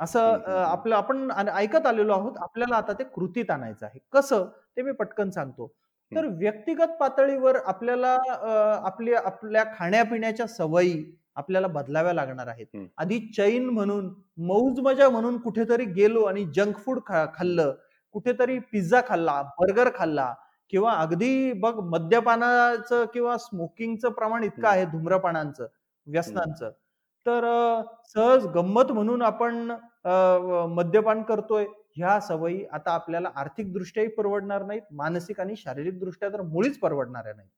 [0.00, 0.38] असं.
[0.58, 3.98] आपलं आपण ऐकत आलेलो आहोत आपल्याला आता ते कृतीत आणायचं आहे.
[4.12, 4.44] कसं?
[4.76, 5.66] ते मी पटकन सांगतो.
[6.12, 8.84] तर व्यक्तिगत पातळीवर आपल्याला अं,
[9.26, 10.94] आपल्या खाण्यापिण्याच्या सवयी
[11.36, 12.66] आपल्याला बदलाव्या लागणार आहेत.
[12.98, 14.08] आधी चैन म्हणून
[14.46, 17.00] मौज मजा म्हणून कुठेतरी गेलो आणि जंक फूड
[17.34, 17.72] खाल्लं.
[18.14, 20.32] कुठेतरी पिझ्झा खाल्ला बर्गर खाल्ला
[20.72, 24.68] किंवा अगदी बघ मद्यपानाचं किंवा स्मोकिंगचं प्रमाण इतकं.
[24.68, 25.66] आहे धूम्रपानांचं.
[26.08, 26.70] व्यसनांचं.
[27.26, 27.44] तर
[28.08, 29.70] सहज गंमत म्हणून आपण
[30.74, 31.64] मद्यपान करतोय
[31.96, 37.32] ह्या सवयी आता आपल्याला आर्थिक दृष्ट्याही परवडणार नाहीत मानसिक आणि शारीरिक दृष्ट्या तर मुळीच परवडणाऱ्या
[37.34, 37.50] नाहीत.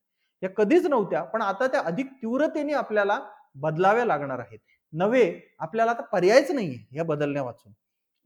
[0.42, 3.18] या कधीच नव्हत्या पण आता त्या अधिक तीव्रतेने आपल्याला
[3.57, 4.59] बदलाव्या लागणार आहेत.
[4.92, 7.72] नव्हे आपल्याला आता पर्यायच नाहीये या बदलण्या वाचून.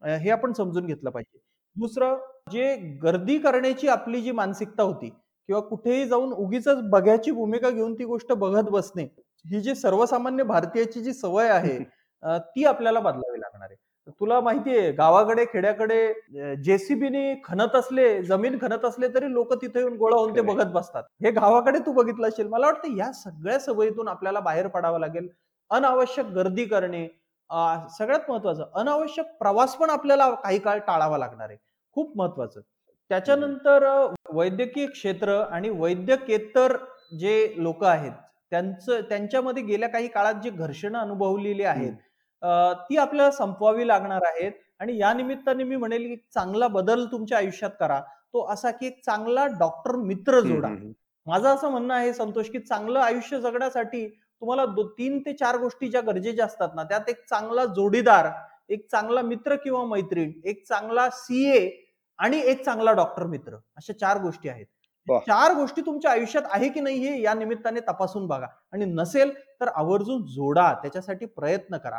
[0.03, 1.39] हे आपण समजून घेतलं पाहिजे.
[1.77, 2.17] दुसरं
[2.53, 5.09] जे गर्दी करण्याची आपली जी मानसिकता होती
[5.49, 9.07] किंवा कुठेही जाऊन उगीच बघ्याची भूमिका घेऊन ती गोष्ट बघत बसणे
[9.45, 11.79] ही जी सर्वसामान्य भारतीयाची जी सवय आहे
[12.47, 13.77] ती आपल्याला बदलावी लागणार आहे.
[14.21, 20.17] तुला माहितीये गावाकडे खेड्याकडे जेसीबीने खणत असले जमीन खणत असले तरी लोक तिथे येऊन गोळा
[20.17, 20.41] होऊन ते.
[20.43, 21.03] बघत बसतात.
[21.25, 25.29] हे गावाकडे तू बघितलं असेल मला वाटतं या सगळ्या सवयीतून आपल्याला बाहेर पडावं लागेल.
[25.71, 27.07] अनावश्यक गर्दी करणे
[27.91, 31.57] सगळ्यात महत्वाचं अनावश्यक प्रवास पण आपल्याला काही काळ टाळावा लागणार आहे.
[31.97, 32.61] खूप महत्वाचं
[33.11, 33.85] त्याच्यानंतर
[34.35, 36.77] वैद्यकीय क्षेत्र आणि वैद्यकेतर
[37.19, 38.13] जे लोक आहेत
[38.55, 41.93] त्यांचं त्यांच्यामध्ये गेल्या काही काळात जी घर्षणं अनुभवलेली आहेत
[42.89, 47.71] ती आपल्याला संपवावी लागणार आहेत आणि या निमित्ताने मी म्हणेल की चांगला बदल तुमच्या आयुष्यात
[47.81, 48.01] करा
[48.35, 50.69] तो असा की एक चांगला डॉक्टर मित्र जोडा.
[51.27, 55.89] माझं असं म्हणणं आहे संतोष की चांगलं आयुष्य जगण्यासाठी तुम्हाला दो तीन ते चार गोष्टी
[55.91, 58.29] ज्या गरजेच्या असतात ना त्यात एक चांगला जोडीदार
[58.69, 61.69] एक चांगला मित्र किंवा मैत्रीण एक चांगला सीए
[62.19, 64.67] आणि एक चांगला डॉक्टर मित्र अशा चार गोष्टी आहेत.
[65.09, 68.47] चार गोष्टी तुमच्या आयुष्यात आहे की नाही हे या निमित्ताने तपासून बघा.
[68.73, 70.73] आणि नसेल तर आवर्जून जोडा.
[70.73, 71.99] त्याच्यासाठी प्रयत्न करा.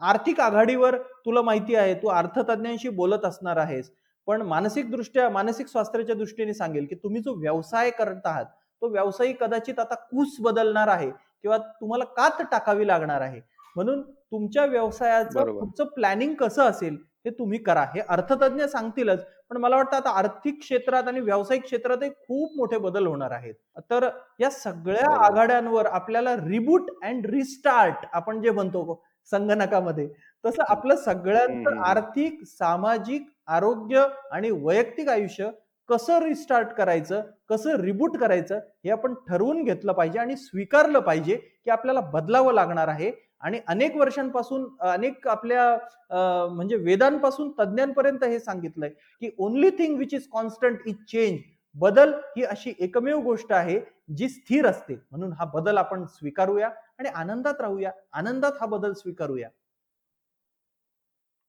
[0.00, 3.90] आर्थिक आघाडीवर तुला माहिती आहे तू अर्थतज्ञांशी बोलत असणार आहेस.
[4.26, 8.44] पण मानसिक दृष्ट्या मानसिक स्वास्थ्याच्या दृष्टीने सांगेल की तुम्ही जो व्यवसाय करत आहात
[8.82, 13.40] तो व्यवसाय कदाचित आता कूस बदलणार आहे किंवा तुम्हाला कात टाकावी लागणार आहे.
[13.76, 15.58] म्हणून तुमच्या व्यवसायाचं.
[15.58, 17.82] पुढचं प्लॅनिंग कसं असेल हे तुम्ही करा.
[17.94, 23.06] हे अर्थतज्ञ सांगतीलच पण मला वाटतं आता आर्थिक क्षेत्रात आणि व्यावसायिक क्षेत्रातही खूप मोठे बदल
[23.06, 23.54] होणार आहेत
[23.90, 24.08] तर
[24.40, 25.10] या सगळ्या.
[25.26, 30.08] आघाड्यांवर आपल्याला रिबूट अँड रिस्टार्ट आपण जे म्हणतो संगणकामध्ये
[30.44, 31.80] तसं आपलं सगळ्यांचं.
[31.82, 35.50] आर्थिक सामाजिक आरोग्य आणि वैयक्तिक आयुष्य
[35.88, 41.70] कसं रिस्टार्ट करायचं कसं रिबूट करायचं हे आपण ठरवून घेतलं पाहिजे आणि स्वीकारलं पाहिजे की
[41.70, 43.10] आपल्याला बदलावं लागणार आहे
[43.42, 48.90] आणि अनेक वर्षांपासून अनेक आपल्या म्हणजे वेदांपासून तज्ज्ञांपर्यंत हे सांगितलंय
[49.22, 51.38] की only thing which is constant is change
[51.74, 53.78] बदल ही अशी एकमेव गोष्ट आहे
[54.16, 54.94] जी स्थिर असते.
[54.94, 57.90] म्हणून हा बदल आपण स्वीकारूया आणि आनंदात राहूया.
[58.12, 59.48] आनंदात हा बदल स्वीकारूया.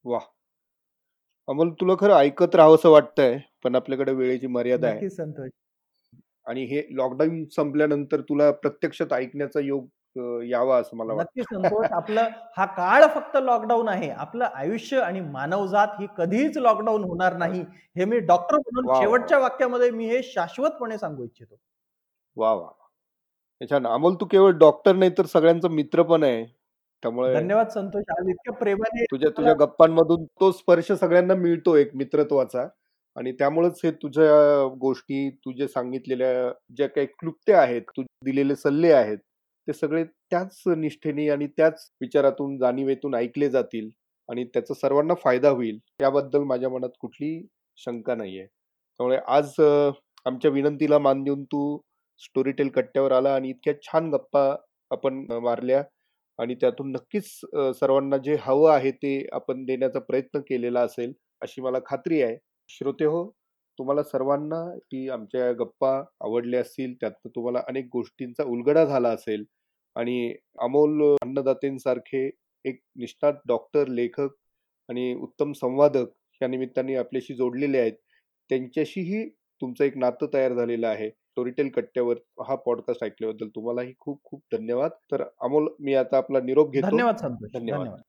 [0.06, 0.20] वा
[1.48, 5.10] अमोल तुला खरं ऐकत राहावंसं वाटतंय पण आपल्याकडे वेळेची मर्यादा आहे.
[5.10, 5.50] संतोष.
[6.48, 9.88] आणि हे लॉकडाऊन संपल्यानंतर तुला प्रत्यक्षात ऐकण्याचा योग
[10.50, 11.30] यावा असं मला वाटतं.
[11.40, 11.92] नक्कीच संतोष.
[11.92, 14.10] आपलं हा काळ फक्त लॉकडाऊन आहे.
[14.10, 17.62] आपलं आयुष्य आणि मानवजात ही कधीच लॉकडाऊन होणार नाही
[17.98, 18.94] हे मी डॉक्टर म्हणून.
[19.00, 21.60] शेवटच्या वाक्यामध्ये मी हे शाश्वतपणे सांगू इच्छितो.
[22.38, 22.70] वा वा
[23.62, 23.88] छान.
[23.88, 26.44] अमोल तू केवळ डॉक्टर नाही तर सगळ्यांचा मित्र पण आहे.
[27.04, 28.04] त्यामुळे धन्यवाद संतोष.
[28.10, 32.68] आज इतक्या प्रेमाने तुझ्या तुझ्या गप्पांमधून तो स्पर्श सगळ्यांना मिळतो एक मित्रत्वाचा.
[33.16, 39.18] आणि त्यामुळेच हे तुझ्या गोष्टी तुझे सांगितलेल्या ज्या काही क्लुप्त्या आहेत तू दिलेले सल्ले आहेत
[39.68, 43.90] ते सगळे त्याच निष्ठेने आणि त्याच विचारातून जाणीवेतून ऐकले जातील
[44.30, 47.32] आणि त्याचा सर्वांना फायदा होईल याबद्दल माझ्या मनात कुठली
[47.78, 49.54] शंका नाही आहे त्यामुळे आज
[50.26, 51.78] आमच्या विनंतीला मान देऊन तू
[52.22, 54.44] स्टोरीटेल कट्ट्यावर आला आणि इतक्या छान गप्पा
[54.92, 55.84] आपण मारल्या
[56.40, 57.26] आणि त्यातून नक्कीच
[57.76, 62.38] सर्वांना जे हवं आहे ते आपण देण्याचा प्रयत्न केलेला असेल अशी मला खात्री आहे.
[62.70, 63.26] श्रोते हो
[63.80, 65.92] तुम्हाला सर्वांना की आमच्या गप्पा
[66.22, 69.44] आवडल्या असतील त्यात तुम्हाला अनेक गोष्टींचा उलगडा झाला असेल
[69.98, 72.30] आणि अमोल अन्नदातेंसारखे
[72.66, 74.30] एक निष्णात डॉक्टर लेखक
[74.90, 76.06] आणि उत्तम संवादक
[76.42, 77.94] या निमित्ताने आपल्याशी जोडलेले आहेत.
[78.50, 81.10] त्यांच्याशीही तुमचं एक नातं तयार झालेलं आहे.
[81.10, 82.16] स्टोरीटेल कट्ट्यावर
[82.48, 84.92] हा पॉडकास्ट ऐकल्याबद्दल तुम्हालाही खूप खूप धन्यवाद.
[85.12, 86.88] तर अमोल मी आता आपला निरोप घेतो.
[86.88, 87.46] धन्यवाद.
[87.54, 88.02] धन्यवाद.